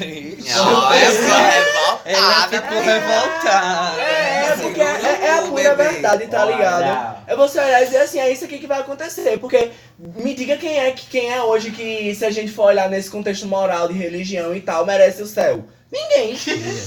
[0.00, 2.00] Não, é só revoltada.
[2.04, 4.00] Ela ficou revoltada.
[4.00, 7.22] É, é, porque é, é a pura verdade, tá ligado?
[7.26, 9.38] É você olhar e dizer assim, é isso aqui que vai acontecer.
[9.38, 12.90] Porque me diga quem é que quem é hoje que, se a gente for olhar
[12.90, 15.64] nesse contexto moral de religião e tal, merece o céu.
[15.92, 16.36] Ninguém.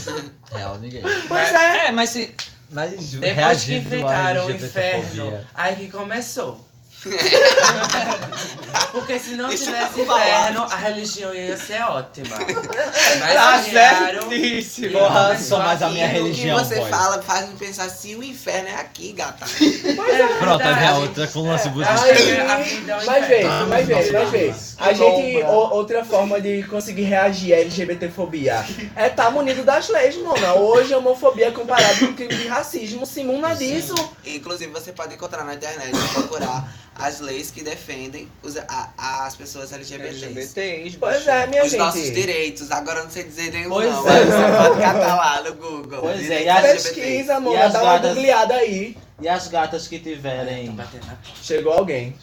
[0.51, 1.01] Real, ninguém.
[1.27, 1.87] Pois é.
[1.87, 2.33] É, mas se.
[2.69, 6.66] Mas Depois que inventaram o inferno, aí que começou.
[8.91, 10.21] Porque se não Deixa tivesse eu falar.
[10.27, 12.35] inferno, a religião ia ser ótima.
[13.19, 14.99] Mas Tá criaram- certíssimo.
[14.99, 16.89] Porra, só mais a minha religião, O que você boy.
[16.89, 19.45] fala faz me pensar se o inferno é aqui, gata.
[20.39, 20.99] Pronto, aí vem a verdade.
[20.99, 21.93] outra com o lance budista.
[22.03, 23.67] Aí, A vida é ver, inferno.
[23.67, 24.55] vai ver, vai ver.
[24.77, 25.49] A Que gente, lombra.
[25.51, 28.65] o- outra forma de conseguir reagir à LGBTfobia
[28.95, 30.47] é estar munido das leis, mano.
[30.59, 33.95] Hoje, a homofobia é comparada com crime de racismo, se imuna disso.
[34.25, 36.67] Inclusive, você pode encontrar na internet e procurar
[36.99, 38.89] as leis que defendem os- a-
[39.25, 40.25] as pessoas LGBTs.
[40.25, 40.97] LGBTs.
[40.97, 41.79] Pois é, minha Os gente.
[41.79, 42.71] nossos direitos.
[42.71, 44.11] Agora não sei dizer nenhum Pois não, é.
[44.11, 46.01] mas você pode catar lá no Google.
[46.01, 46.61] Pois é, e as-.
[46.83, 47.61] Pesquisa, E mano.
[47.61, 48.97] as Dá uma gatas- googleada aí.
[49.21, 50.75] E as gatas que tiverem.
[50.75, 50.99] Porta.
[51.41, 52.15] Chegou alguém.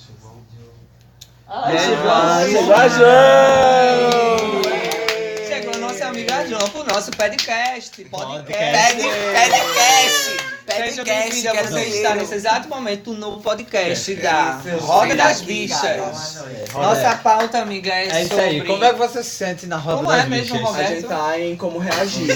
[1.46, 4.62] Ai, É, chegou ah, Chegou a João!
[5.46, 8.04] Chegou a nossa amiga João pro nosso podcast.
[8.06, 8.10] Podcast.
[8.10, 8.96] Podcast.
[8.96, 10.36] Pede, pede cash.
[10.63, 12.14] Pede Seja bem-vinda, quero você está dinheiro.
[12.16, 16.42] nesse exato momento no podcast da Roda das Bichas.
[16.72, 18.44] Nossa pauta, amiga, é, É isso sobre...
[18.44, 18.60] aí.
[18.64, 20.66] Como é que você se sente na roda Como das é mesmo, bichas?
[20.66, 20.90] A Roberto?
[20.94, 22.26] gente tá em como reagir.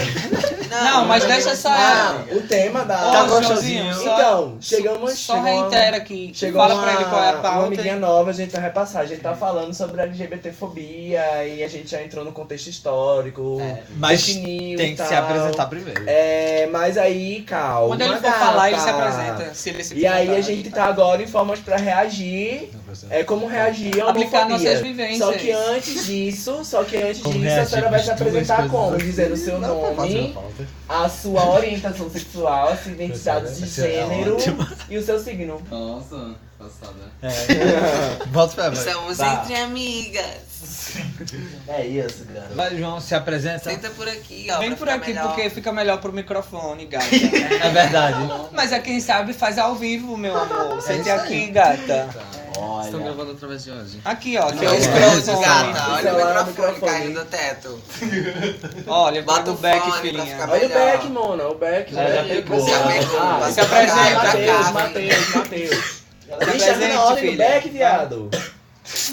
[0.70, 1.70] Não, mas deixa só...
[1.70, 2.96] Ah, o tema da.
[3.10, 3.90] Tá gostosinho?
[4.02, 5.18] Então, chegamos.
[5.18, 6.30] Só uma- reitera aqui.
[6.34, 7.66] Chegou Fala uma, pra ele qual é a uma pauta.
[7.66, 9.02] amiguinha nova, a gente vai repassar.
[9.02, 13.58] A gente tá falando sobre a LGBTfobia e a gente já entrou no contexto histórico.
[13.96, 16.04] Mas definiu tem e que se apresentar primeiro.
[16.06, 17.88] É, mas aí, calma.
[17.88, 18.44] Quando ele for gata.
[18.46, 19.54] falar, ele se apresenta.
[19.54, 22.70] Se ele se E aí a gente tá agora em formas pra reagir.
[23.10, 24.70] É como reagir a Aplicar homofobia.
[24.70, 25.18] nossas vivências.
[25.18, 28.96] Só que antes disso, só que antes Como disso, a senhora vai se apresentar como?
[28.96, 30.36] Dizendo o seu fazer nome,
[30.88, 34.36] a sua orientação sexual, a sua identidade de gênero
[34.88, 35.60] e o seu signo.
[35.70, 37.12] Nossa, passada.
[37.22, 38.24] É.
[38.30, 38.68] Volta pra.
[38.72, 39.42] Estamos Tá.
[39.42, 40.47] entre amigas.
[41.68, 42.48] É isso, cara.
[42.54, 43.70] Vai, João, se apresenta.
[43.70, 44.58] Senta por aqui, ó.
[44.58, 45.28] Vem por aqui melhor.
[45.28, 47.06] porque fica melhor pro microfone, gata.
[47.62, 48.18] É verdade.
[48.52, 50.80] Mas é quem sabe faz ao vivo, meu amor.
[50.80, 51.18] Sente isso aí.
[51.18, 52.08] aqui, gata.
[52.48, 53.04] Estão Olha.
[53.04, 54.00] gravando através de onde?
[54.04, 54.50] Aqui, ó.
[54.50, 55.44] Que é o microfone.
[55.44, 55.90] gata.
[55.92, 57.82] Olha o microfone, caindo do teto.
[58.86, 60.38] Olha, Bota o back, filhinha.
[60.48, 60.68] Olha o.
[60.68, 61.94] Beck, mona, o Beck.
[61.94, 62.68] Já- já pegou.
[62.68, 63.20] Já pegou.
[63.20, 64.70] Ah, se apresenta, Matheus.
[64.70, 65.98] Matheus, Matheus.
[66.28, 67.36] Se tá do filha.
[67.36, 68.30] Beck, viado.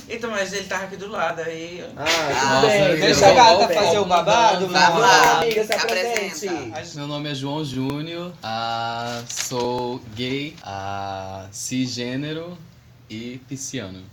[0.08, 1.84] Então, mas ele tava aqui do lado aí.
[1.98, 3.00] Ah, Ah, tudo bem.
[3.00, 5.00] Deixa a gata fazer o babado, mano.
[5.00, 5.40] lá.
[5.40, 6.48] Amiga, se Se apresente.
[6.48, 6.96] apresenta.
[6.96, 12.58] Meu nome é João Júnior, ah, sou gay, ah, cisgênero
[13.10, 14.04] e pisciano.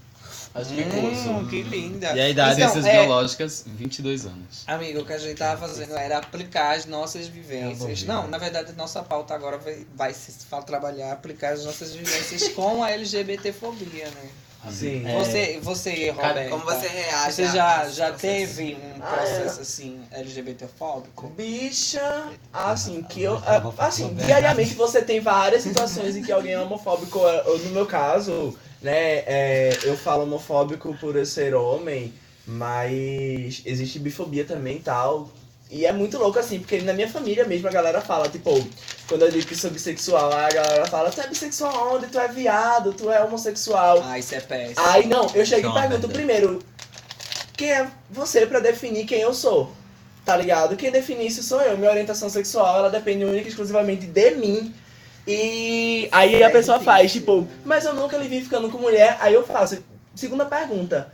[0.55, 1.49] Acho que Hum, curso.
[1.49, 2.13] que linda.
[2.13, 2.61] E a idade?
[2.61, 4.65] Então, Ciências é, biológicas, 22 anos.
[4.67, 8.03] Amigo, o que a gente tava fazendo era aplicar as nossas vivências.
[8.03, 10.31] Eu Não, na verdade, nossa pauta agora vai, vai se
[10.67, 14.31] trabalhar, aplicar as nossas vivências com a LGBTfobia, né?
[14.71, 15.05] Sim.
[15.07, 15.19] É.
[15.19, 21.29] Você, você, Roberta, Como você reage você já, já teve um Ah, processo assim LGBTfóbico?
[21.29, 23.37] Bicha, assim, que eu.
[23.47, 27.19] ah, Assim, diariamente você tem várias situações em que alguém é homofóbico.
[27.19, 32.13] Eu, No meu caso, né, é, eu falo homofóbico por eu ser homem,
[32.47, 35.29] mas existe bifobia também e tal.
[35.73, 38.63] E é muito louco assim, porque na minha família mesmo a galera fala, tipo,
[39.09, 42.09] quando eu digo que sou bissexual, a galera fala, tu é bissexual onde?
[42.09, 44.03] Tu é viado, tu é homossexual.
[44.05, 44.87] Ah, isso é péssimo.
[44.87, 46.59] Aí não, eu chego é e uma pergunto primeiro,
[47.57, 49.73] quem é você pra definir quem eu sou?
[50.27, 50.77] Tá ligado?
[50.77, 51.79] Quem define isso sou eu.
[51.79, 54.75] Minha orientação sexual, ela depende única e exclusivamente de mim.
[55.27, 59.17] E aí a pessoa faz, tipo, mas eu nunca lhe vi ficando com mulher.
[59.21, 59.83] Aí eu faço,
[60.15, 61.11] segunda pergunta.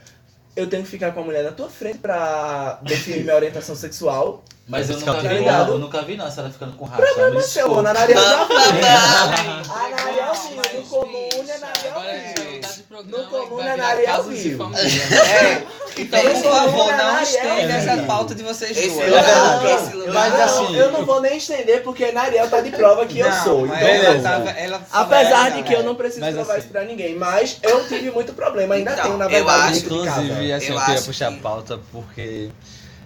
[0.59, 4.43] Eu tenho que ficar com a mulher na tua frente pra definir minha orientação sexual.
[4.67, 5.73] Mas eu nunca vi, ligado?
[5.73, 7.01] eu nunca vi não, a senhora ficando com racha.
[7.01, 7.79] Problema Me seu, desculpa.
[7.79, 8.59] Ana Nariel já viu.
[8.59, 13.05] Vamos, A Nariel viu, no comum, a Nariel Agora é viu.
[13.05, 14.71] No comum, vai virar Nariel casos de viu.
[14.75, 15.67] É,
[16.03, 19.23] então, por favor, não estenda essa pauta de vocês Esse lugar-
[19.63, 22.71] Não, esse lugar- Mas não, assim, eu não vou nem estender porque Nariel tá de
[22.71, 23.67] prova que eu Não, sou.
[23.67, 25.83] mas Então, ela tava- ela Apesar de que eu é.
[25.83, 29.05] não preciso Mas provar assim- isso pra ninguém, mas eu tive muito problema, ainda Então,
[29.05, 30.23] tenho, na eu verdade, acho- de casa.
[30.23, 32.51] Inclusive, assim, Eu eu queria acho puxar a que- pauta porque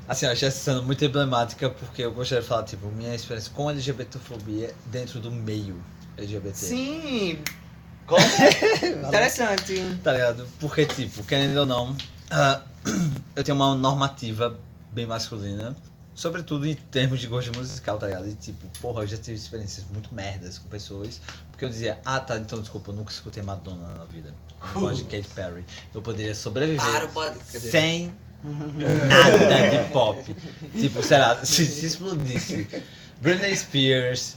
[0.09, 3.51] Assim, eu achei essa cena muito emblemática porque eu gostaria de falar, tipo, minha experiência
[3.55, 5.77] com LGBTfobia dentro do meio
[6.19, 6.55] LGBT.
[6.59, 7.39] Sim,
[8.07, 8.21] Como?
[9.09, 9.81] interessante.
[10.03, 10.47] Tá ligado?
[10.61, 11.97] Porque, tipo, querendo ou não,
[12.31, 12.61] ah,
[13.37, 14.59] eu tenho uma normativa
[14.91, 15.75] bem masculina,
[16.15, 18.29] sobretudo em termos de gosto musical, tá ligado?
[18.29, 22.21] E, tipo, porra, eu já tive experiências muito merdas com pessoas, porque eu dizia, ah,
[22.21, 24.35] tá, então desculpa, eu nunca escutei Madonna na vida.
[24.75, 25.65] Eu gosto de Katy Perry.
[25.93, 27.39] Eu poderia sobreviver Para, pode.
[27.45, 28.13] sem
[28.45, 30.37] nada de pop.
[30.79, 32.69] Tipo, sei lá, se, se explodisse
[33.21, 34.37] Britney Spears,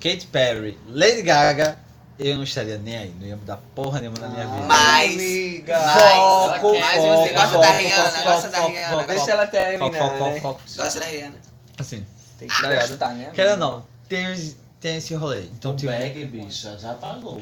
[0.00, 1.78] Katy Perry, Lady Gaga,
[2.20, 4.66] eu não estaria nem aí, não ia mudar porra nenhuma na minha vida.
[4.66, 5.14] Mas.
[5.14, 5.78] Amiga.
[5.78, 8.88] Mas, Foco, mas você foco, gosta foco, da Rihanna, foco, gosta da foco, Rihanna.
[8.96, 10.40] foco, Deixa ela terminar, foco, né?
[10.40, 10.60] foco.
[10.76, 11.34] Gosta da Rihanna.
[11.78, 12.06] Assim,
[12.38, 13.30] Tem que gostar, né?
[13.34, 15.42] querendo ou não, tem, tem esse rolê.
[15.44, 17.40] Então, O tipo, bag, bicha, já pagou.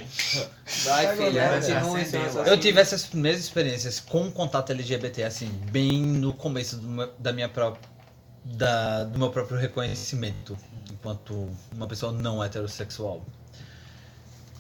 [0.84, 2.32] Vai, filha, Vai, continue acendeu.
[2.32, 7.12] seu eu tive essas primeiras experiências com contato LGBT, assim, bem no começo do meu-
[7.18, 7.80] da minha própria.
[8.44, 10.56] Da, do meu próprio reconhecimento
[10.90, 13.20] enquanto uma pessoa não heterossexual.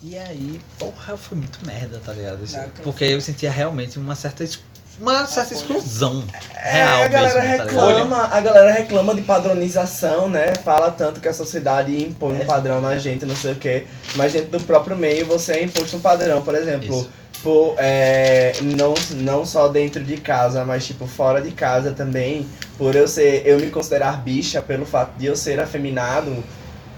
[0.02, 2.38] E aí, porra, foi muito merda, tá ligado?
[2.84, 4.48] Porque eu sentia realmente uma certa,
[5.00, 10.28] uma certa exclusão É, real a galera mesmo, tá reclama, a galera reclama de padronização,
[10.28, 10.54] né?
[10.64, 13.86] Fala tanto que a sociedade impõe um padrão na gente, não sei o quê.
[14.14, 17.10] Mas dentro do próprio meio você é imposto um padrão, por exemplo, Isso.
[17.42, 22.94] por, é, não, não só dentro de casa, mas tipo fora de casa também, por
[22.94, 26.44] eu ser, eu me considerar bicha pelo fato de eu ser afeminado,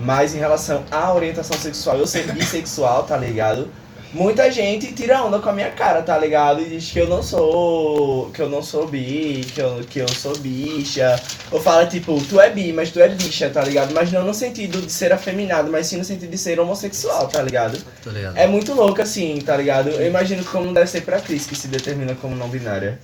[0.00, 3.70] mas em relação à orientação sexual, eu ser bissexual, tá ligado?
[4.12, 6.60] Muita gente tira onda com a minha cara, tá ligado?
[6.60, 8.28] E diz que eu não sou.
[8.32, 11.20] que eu não sou bi, que eu, que eu sou bicha.
[11.52, 13.94] Ou fala tipo, tu é bi, mas tu é bicha, tá ligado?
[13.94, 17.40] Mas não no sentido de ser afeminado, mas sim no sentido de ser homossexual, tá
[17.40, 17.80] ligado?
[18.02, 18.36] Tá ligado?
[18.36, 19.90] É muito louco assim, tá ligado?
[19.90, 22.98] Eu imagino como deve ser pra Cris, que se determina como não binária.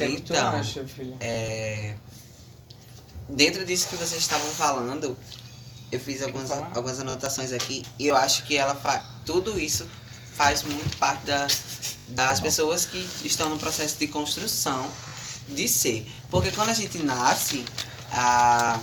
[0.00, 0.62] Então?
[1.20, 1.92] É,
[3.28, 5.14] dentro disso que vocês estavam falando,
[5.90, 9.86] eu fiz algumas, algumas anotações aqui e eu acho que ela fa tudo isso
[10.34, 11.46] faz muito parte da,
[12.08, 14.90] das pessoas que estão no processo de construção
[15.48, 16.10] de ser.
[16.30, 17.64] Porque quando a gente nasce,
[18.10, 18.80] a,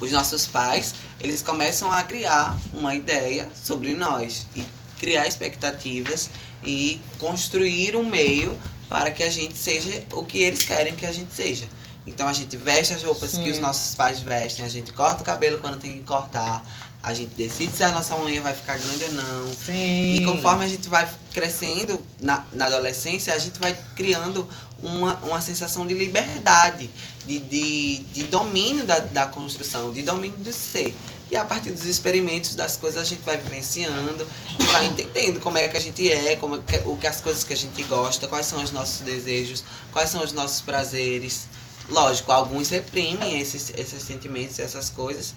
[0.00, 4.64] os nossos pais, eles começam a criar uma ideia sobre nós e
[4.98, 6.30] criar expectativas
[6.64, 11.12] e construir um meio para que a gente seja o que eles querem que a
[11.12, 11.68] gente seja.
[12.06, 13.44] Então a gente veste as roupas Sim.
[13.44, 16.64] que os nossos pais vestem, a gente corta o cabelo quando tem que cortar,
[17.02, 19.52] a gente decide se a nossa unha vai ficar grande ou não.
[19.54, 20.16] Sim.
[20.16, 24.46] E conforme a gente vai crescendo na, na adolescência, a gente vai criando
[24.82, 26.90] uma, uma sensação de liberdade,
[27.26, 30.94] de, de, de domínio da, da construção, de domínio do ser.
[31.30, 34.26] E a partir dos experimentos das coisas a gente vai vivenciando
[34.72, 37.52] vai entendendo como é que a gente é, como é o que as coisas que
[37.52, 41.46] a gente gosta, quais são os nossos desejos, quais são os nossos prazeres.
[41.90, 45.34] Lógico, alguns reprimem esses, esses sentimentos, essas coisas,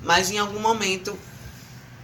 [0.00, 1.18] mas em algum momento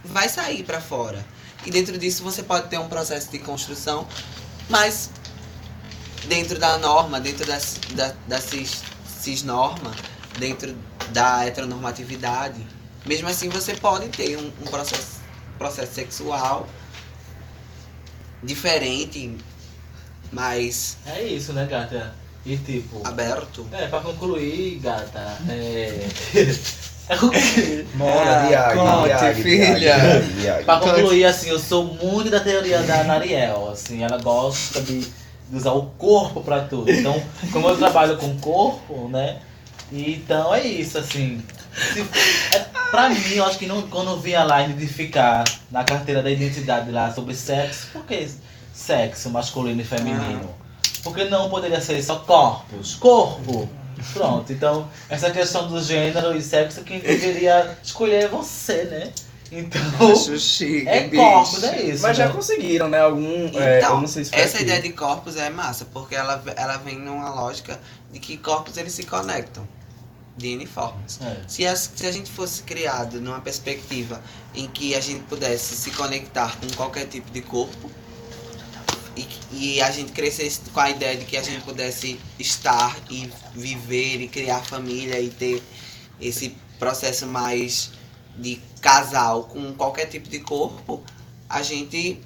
[0.03, 1.25] vai sair para fora.
[1.65, 4.05] E dentro disso você pode ter um processo de construção,
[4.69, 5.09] mas
[6.25, 8.83] dentro da norma, dentro das, da, da cis,
[9.21, 9.95] cisnorma,
[10.37, 10.75] dentro
[11.11, 12.65] da heteronormatividade,
[13.05, 15.21] mesmo assim você pode ter um, um processo,
[15.57, 16.67] processo sexual
[18.41, 19.37] diferente,
[20.31, 22.22] mais É isso, né, gata?
[22.45, 23.05] E tipo.
[23.07, 23.65] aberto.
[23.71, 26.07] É, pra concluir, gata, é.
[27.95, 30.21] Mona, Ah, Diag, conte, filha.
[30.39, 35.01] Diag, pra concluir, assim, eu sou muito da teoria da Nariel, assim, ela gosta de,
[35.01, 36.89] de usar o corpo pra tudo.
[36.91, 39.39] Então, como eu trabalho com corpo, né?
[39.91, 41.41] Então é isso, assim.
[41.93, 42.01] Se,
[42.55, 45.83] é, pra mim, eu acho que não, quando eu vi a line de ficar na
[45.83, 48.27] carteira da identidade lá sobre sexo, por que
[48.73, 50.49] sexo masculino e feminino?
[51.03, 53.69] Porque não poderia ser só corpos, corpo.
[54.13, 59.11] Pronto, então essa questão do gênero e sexo quem deveria escolher é você, né?
[59.51, 61.21] Então, Acho chique, é bicho.
[61.21, 62.01] corpos, é isso.
[62.01, 62.33] Mas já né?
[62.33, 62.99] conseguiram, né?
[63.01, 63.47] Algum.
[63.59, 64.65] é, Então, eu não sei se foi essa aqui.
[64.65, 67.79] ideia de corpos é massa, porque ela, ela vem numa lógica
[68.11, 69.67] de que corpos eles se conectam
[70.35, 71.19] de N formas.
[71.21, 71.37] É.
[71.47, 74.21] Se, as, se a gente fosse criado numa perspectiva
[74.55, 77.91] em que a gente pudesse se conectar com qualquer tipo de corpo
[79.53, 84.21] e, a gente crescesse com a ideia de que a gente pudesse estar e viver
[84.21, 85.61] e criar família e ter
[86.19, 87.91] esse processo mais
[88.37, 91.03] de casal com qualquer tipo de corpo,
[91.49, 92.19] a gente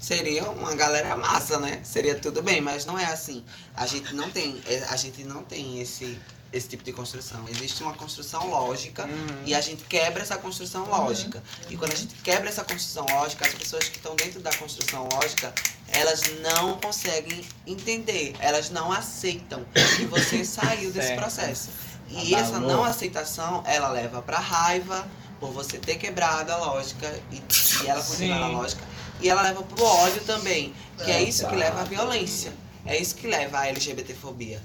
[0.00, 1.80] seria uma galera massa, né?
[1.82, 3.44] Seria tudo bem, mas não é assim.
[3.74, 6.18] A gente não tem, é, a gente não tem esse
[6.52, 7.44] esse tipo de construção.
[7.48, 9.42] Existe uma construção lógica Uhum.
[9.44, 11.42] e a gente quebra essa construção lógica.
[11.68, 15.08] E quando a gente quebra essa construção lógica, as pessoas que estão dentro da construção
[15.12, 15.52] lógica
[15.88, 19.64] elas não conseguem entender, elas não aceitam
[19.96, 21.20] que você saiu desse Certo.
[21.20, 21.68] processo.
[22.08, 22.76] E essa Abalou.
[22.76, 25.06] não aceitação, ela leva pra raiva
[25.40, 27.36] por você ter quebrado a lógica e,
[27.82, 28.82] e ela continuar na lógica.
[29.20, 32.52] E ela leva pro ódio também, que é isso que leva à violência.
[32.84, 34.60] É isso que leva à LGBTfobia.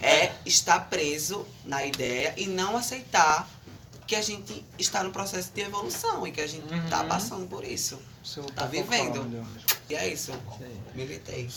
[0.00, 3.48] É estar preso na ideia e não aceitar
[4.06, 7.08] que a gente está no processo de evolução e que a gente tá Uhum.
[7.08, 7.98] passando por isso.
[8.22, 9.44] Sou Tá vivendo.
[9.90, 10.32] E é isso.
[10.94, 11.48] Militei.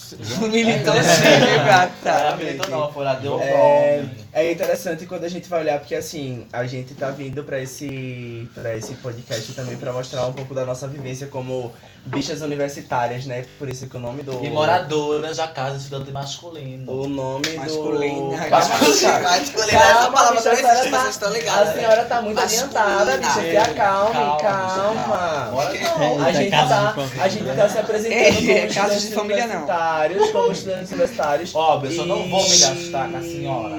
[0.50, 2.36] Militou sim, gata?
[2.38, 4.04] Militou não, É,
[4.34, 8.50] é interessante quando a gente vai olhar, porque assim, a gente tá vindo pra esse,
[8.54, 11.72] pra esse podcast também pra mostrar um pouco da nossa vivência como
[12.06, 13.46] bichas universitárias, né?
[13.60, 14.44] Por isso que o nome do.
[14.44, 16.92] E moradoras da casa estudante masculino.
[16.92, 18.16] O nome Masculina.
[18.16, 18.50] do.
[18.50, 21.74] Mas masculina, essa Calma, palavra bicha, não a senhora existe, tá- vocês estão A ligados.
[21.74, 22.66] senhora tá muito Masculina.
[22.82, 23.42] adiantada, bicha.
[23.42, 25.52] Se acalme, Calma, calma.
[25.52, 26.26] Bora não.
[26.26, 27.24] A gente, tá, de família.
[27.24, 29.56] a gente tá se apresentando É, como é estudantes de família, não.
[29.56, 31.56] universitários, como estudantes universitários.
[31.56, 33.76] Óbvio, eu só não vou me gastar com a senhora.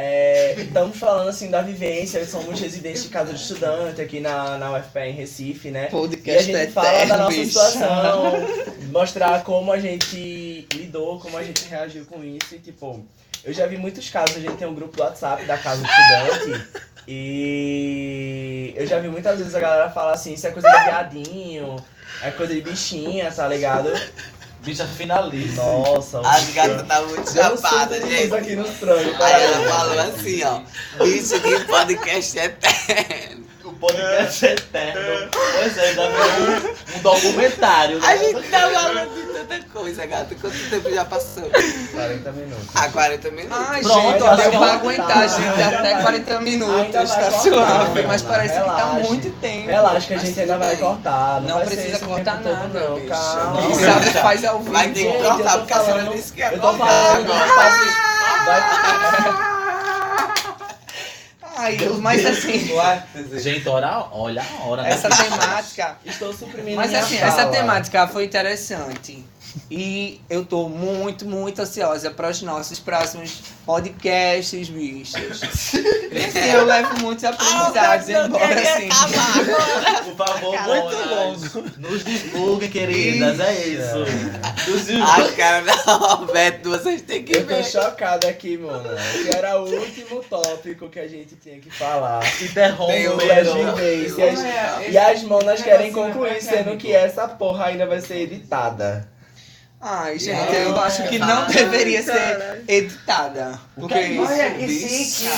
[0.00, 4.78] É, estamos falando assim da vivência, somos residentes de casa de estudante aqui na, na
[4.78, 5.84] UFPE em Recife, né?
[5.84, 7.46] E a Podcast gente fala da nossa bicho.
[7.48, 8.32] situação,
[8.92, 12.54] mostrar como a gente lidou, como a gente reagiu com isso.
[12.54, 13.04] E tipo,
[13.48, 15.88] eu já vi muitos casos, a gente tem um grupo do WhatsApp da casa do
[15.88, 16.68] estudante.
[17.08, 21.82] E eu já vi muitas vezes a galera falar assim, isso é coisa de viadinho,
[22.22, 23.90] é coisa de bichinha, tá ligado?
[24.60, 25.62] Bicha finalista.
[25.62, 28.34] Nossa, As gatas tá muito chapada, Isso gente.
[28.34, 29.18] aqui nos trancos.
[29.18, 30.60] Aí ela falou assim, ó.
[31.02, 33.47] Bicho de podcast eterno.
[33.78, 35.28] O podcast é eterno.
[35.30, 36.50] Pois é, ainda veio
[36.94, 37.98] um, um documentário.
[38.02, 38.18] A né?
[38.18, 40.34] gente tá falando de tanta coisa, gata.
[40.34, 41.44] Quanto tempo já passou?
[41.92, 42.66] 40 minutos.
[42.74, 43.56] Ah, 40 minutos.
[43.68, 45.26] Ai, Pronto, gente, deu pra ela aguentar, tá.
[45.28, 48.86] gente, Ainda até vai- 40 ainda minutos, vai tá cortar, suave, mas parece que tá
[48.86, 49.66] muito tempo.
[49.68, 51.40] Relaxa que a gente Mas ainda vai cortar.
[51.40, 53.00] Não, Não vai precisa cortar tempo todo, nada, não.
[53.06, 53.62] Calma.
[53.62, 54.72] Quem sabe faz ao vivo.
[54.72, 56.66] Vai ter que cortar, eu tô porque a senhora falando- disse que ia Eu tô
[56.68, 57.32] cortar falando do
[61.58, 62.70] Ai, mas assim,
[63.38, 64.90] Gente, olha, olha a hora, né?
[64.92, 67.32] essa temática Estou suprimindo Mas minha assim, fala.
[67.32, 69.24] essa temática foi interessante.
[69.70, 75.40] E eu tô muito, muito ansiosa para os nossos próximos podcasts, bichos.
[75.74, 78.88] E assim, eu levo muitos aprendizados embora, assim.
[80.04, 83.40] Por favor, Muito Monas, Nos divulguem, queridas.
[83.40, 84.70] É isso.
[84.70, 85.28] Nos divulguem.
[85.28, 87.64] A cara da Roberto, vocês têm que Eu tô ver.
[87.64, 88.88] chocada aqui, mano.
[89.22, 92.22] Que era o último tópico que a gente tinha que falar.
[92.42, 94.40] Interrompe as vivências.
[94.90, 99.08] E as monas querem concluir, sendo que essa porra ainda vai ser editada.
[99.80, 103.60] Ai, gente, eu acho que não deveria ser editada.
[103.78, 105.28] Porque Olha que chique.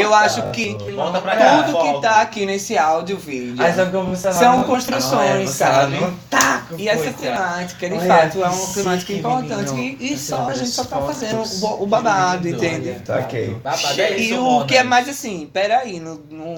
[0.00, 1.62] eu acho que Volta pra cá.
[1.64, 5.98] tudo que tá aqui nesse áudio vídeo Aí sabe como você são construções, sabe?
[6.30, 9.96] Taco, E essa temática, de Olha fato, é uma temática chique, importante menino.
[10.00, 12.94] e, e só a gente só tá fazendo o, bo- o babado, entende?
[13.04, 13.58] Tá ok.
[13.62, 14.66] Babado, é E isso, o Mona.
[14.66, 16.54] que é mais assim, peraí, não, não,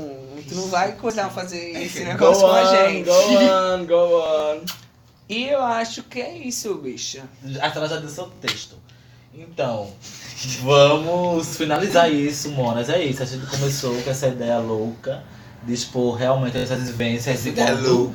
[0.48, 3.04] tu não vai coisar fazer esse Go negócio com a gente.
[3.06, 4.83] go on, go on.
[5.28, 7.24] E eu acho que é isso, bicha.
[7.60, 8.76] A senhora já deu seu texto.
[9.34, 9.90] Então,
[10.62, 12.88] vamos finalizar isso, Monas.
[12.88, 13.22] É isso.
[13.22, 15.24] A gente começou com essa ideia louca
[15.64, 18.12] de expor realmente essas vivências enquanto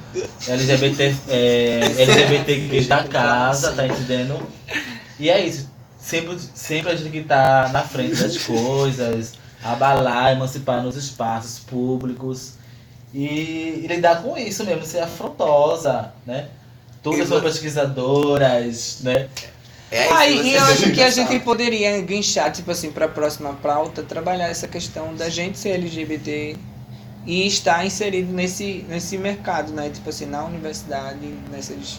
[0.47, 4.39] LGBT, é, LGBTQs da casa, tá entendendo?
[5.19, 5.67] E é isso.
[5.97, 9.33] Sempre, sempre a gente que tá na frente das coisas,
[9.63, 12.53] abalar, emancipar nos espaços públicos
[13.13, 16.47] e, e lidar com isso mesmo, ser afrontosa, né?
[17.01, 19.29] Todas são pesquisadoras, né?
[19.91, 23.07] É isso, Ah, e, e eu acho que a gente poderia guinchar, tipo assim, pra
[23.07, 26.55] próxima pauta, trabalhar essa questão da gente ser LGBT
[27.25, 29.89] e estar inserido nesse, nesse mercado, né?
[29.89, 31.97] Tipo assim, na universidade, nesses,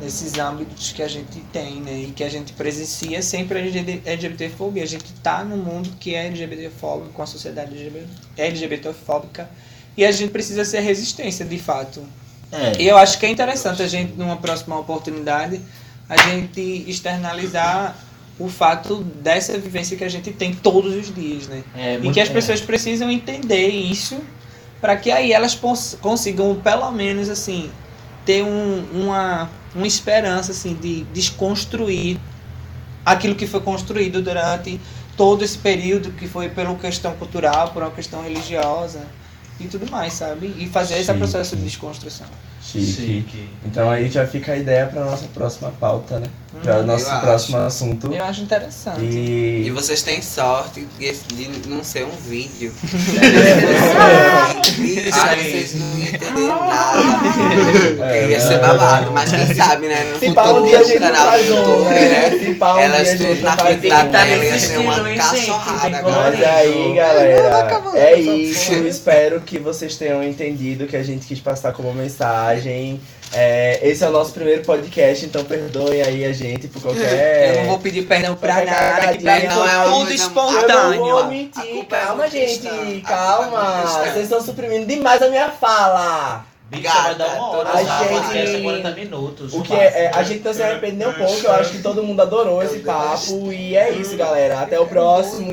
[0.00, 2.00] nesses âmbitos que a gente tem, né?
[2.00, 3.62] E que a gente presencia sempre a
[4.10, 4.82] LGBTfobia.
[4.82, 9.48] A gente tá num mundo que é LGBTfóbico, com a sociedade LGBT LGBTfóbica,
[9.96, 12.02] e a gente precisa ser resistência, de fato.
[12.54, 12.82] É.
[12.82, 15.60] E eu acho que é interessante a gente, numa próxima oportunidade,
[16.08, 17.96] a gente externalizar
[18.38, 21.62] o fato dessa vivência que a gente tem todos os dias, né?
[21.76, 22.32] É, e que as é.
[22.32, 24.18] pessoas precisam entender isso
[24.80, 25.58] para que aí elas
[26.00, 27.70] consigam, pelo menos, assim,
[28.24, 32.18] ter um- uma, uma esperança, assim, de desconstruir
[33.04, 34.80] aquilo que foi construído durante
[35.16, 39.06] todo esse período, que foi pela questão cultural, por uma questão religiosa
[39.60, 40.54] e tudo mais, sabe?
[40.58, 42.26] E fazer esse processo de desconstrução.
[42.64, 42.92] Chique.
[42.92, 43.48] Chique.
[43.64, 46.28] Então aí já fica a ideia pra nossa próxima pauta, né?
[46.62, 48.12] para o nosso próximo assunto.
[48.12, 49.00] Eu acho interessante.
[49.00, 52.72] E E vocês têm sorte de não ser um vídeo.
[54.84, 55.10] É.
[55.12, 55.36] Ai.
[55.36, 58.16] vocês não iam entender nada.
[58.28, 60.04] Ia ser babado, mas quem sabe, né?
[60.04, 62.30] No futuro, não canal do YouTube, né?
[62.30, 62.56] né?
[62.84, 66.30] Elas tudo não na frente da tela ia ser uma cachorrada agora.
[66.30, 68.74] Mas aí, galera, é isso.
[68.74, 72.53] Espero que vocês tenham entendido o que a gente quis passar como mensagem.
[73.36, 77.50] É, esse é o nosso primeiro podcast, então perdoem aí a gente por qualquer.
[77.56, 79.24] Eu não vou pedir perdão pra Qualquer nada, que.
[79.24, 81.26] Não, é tudo coisa- Eu não vou espontâneo.
[81.26, 83.82] Mentir, é calma, muito gente, é calma.
[84.04, 86.44] Vocês estão suprimindo demais a minha fala.
[86.70, 89.52] Vai dar uma hora, A gente- podcast é 40 minutos.
[89.54, 91.78] O que é, é, a gente não se arrepende nem um pouco, eu acho que
[91.82, 93.52] todo mundo adorou esse papo.
[93.52, 94.60] E é isso, galera.
[94.60, 95.52] Até o próximo.